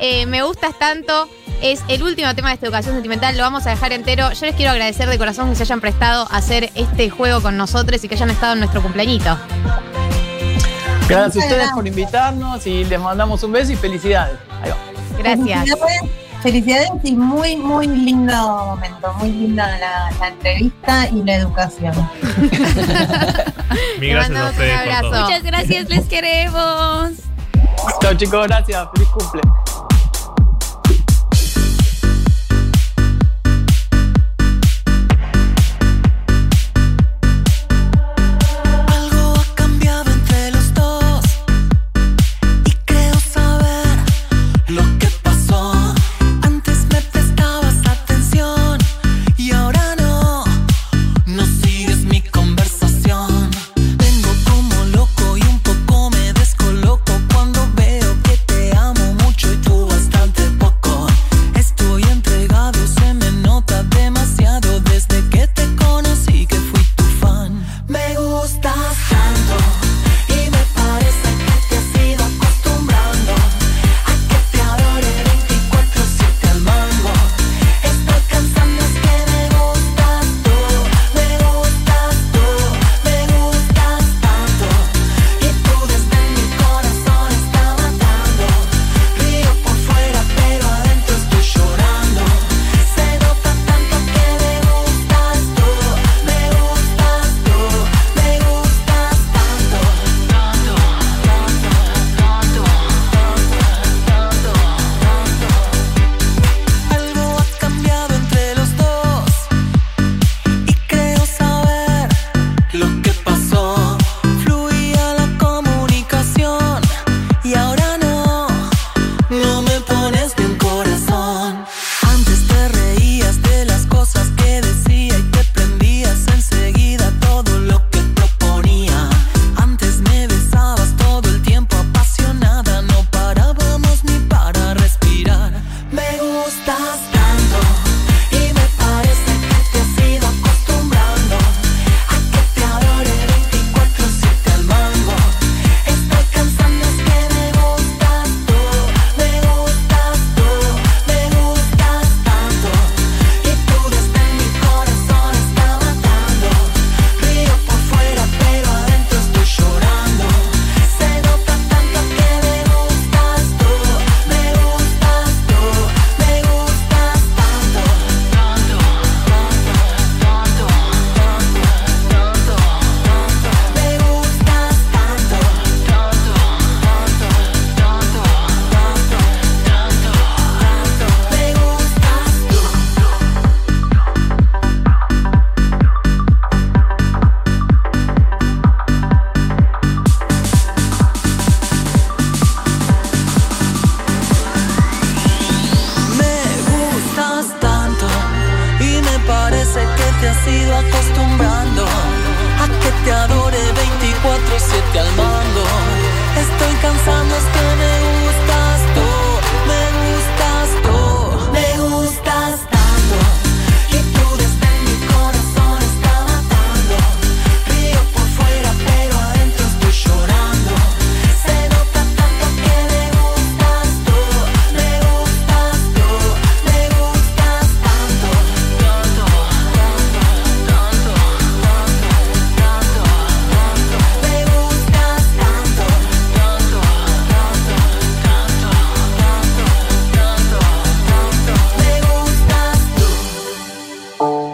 Eh, 0.00 0.26
Me 0.26 0.42
Gustas 0.42 0.78
Tanto 0.78 1.28
es 1.62 1.80
el 1.88 2.02
último 2.02 2.34
tema 2.34 2.48
de 2.48 2.54
esta 2.54 2.66
educación 2.66 2.94
sentimental, 2.94 3.36
lo 3.36 3.42
vamos 3.44 3.66
a 3.66 3.70
dejar 3.70 3.92
entero. 3.92 4.30
Yo 4.32 4.44
les 4.46 4.54
quiero 4.56 4.72
agradecer 4.72 5.08
de 5.08 5.16
corazón 5.16 5.48
que 5.50 5.54
se 5.56 5.62
hayan 5.62 5.80
prestado 5.80 6.26
a 6.30 6.36
hacer 6.36 6.70
este 6.74 7.08
juego 7.10 7.40
con 7.40 7.56
nosotros 7.56 8.02
y 8.04 8.08
que 8.08 8.16
hayan 8.16 8.30
estado 8.30 8.52
en 8.54 8.58
nuestro 8.58 8.82
cumpleañito. 8.82 9.38
Gracias 11.08 11.36
a 11.44 11.46
ustedes 11.46 11.70
por 11.72 11.86
invitarnos 11.86 12.66
y 12.66 12.84
les 12.84 12.98
mandamos 12.98 13.42
un 13.44 13.52
beso 13.52 13.72
y 13.72 13.76
felicidades. 13.76 14.36
Ahí 14.62 14.70
va. 14.70 14.76
Gracias. 15.18 16.23
Felicidades, 16.44 16.90
y 17.04 17.12
muy, 17.16 17.56
muy 17.56 17.86
lindo 17.86 18.34
momento. 18.34 19.14
Muy 19.14 19.32
linda 19.32 19.66
la, 19.78 20.10
la 20.20 20.28
entrevista 20.28 21.08
y 21.08 21.22
la 21.24 21.36
educación. 21.36 21.94
Te 23.98 24.06
gracias 24.08 24.38
a 24.38 24.50
ustedes 24.50 24.74
un 24.74 24.92
abrazo. 24.92 25.22
Muchas 25.24 25.42
gracias, 25.42 25.88
les 25.88 26.04
queremos. 26.06 27.12
Chao 28.02 28.12
chicos, 28.14 28.46
gracias. 28.46 28.88
Feliz 28.92 29.08
cumple. 29.08 29.40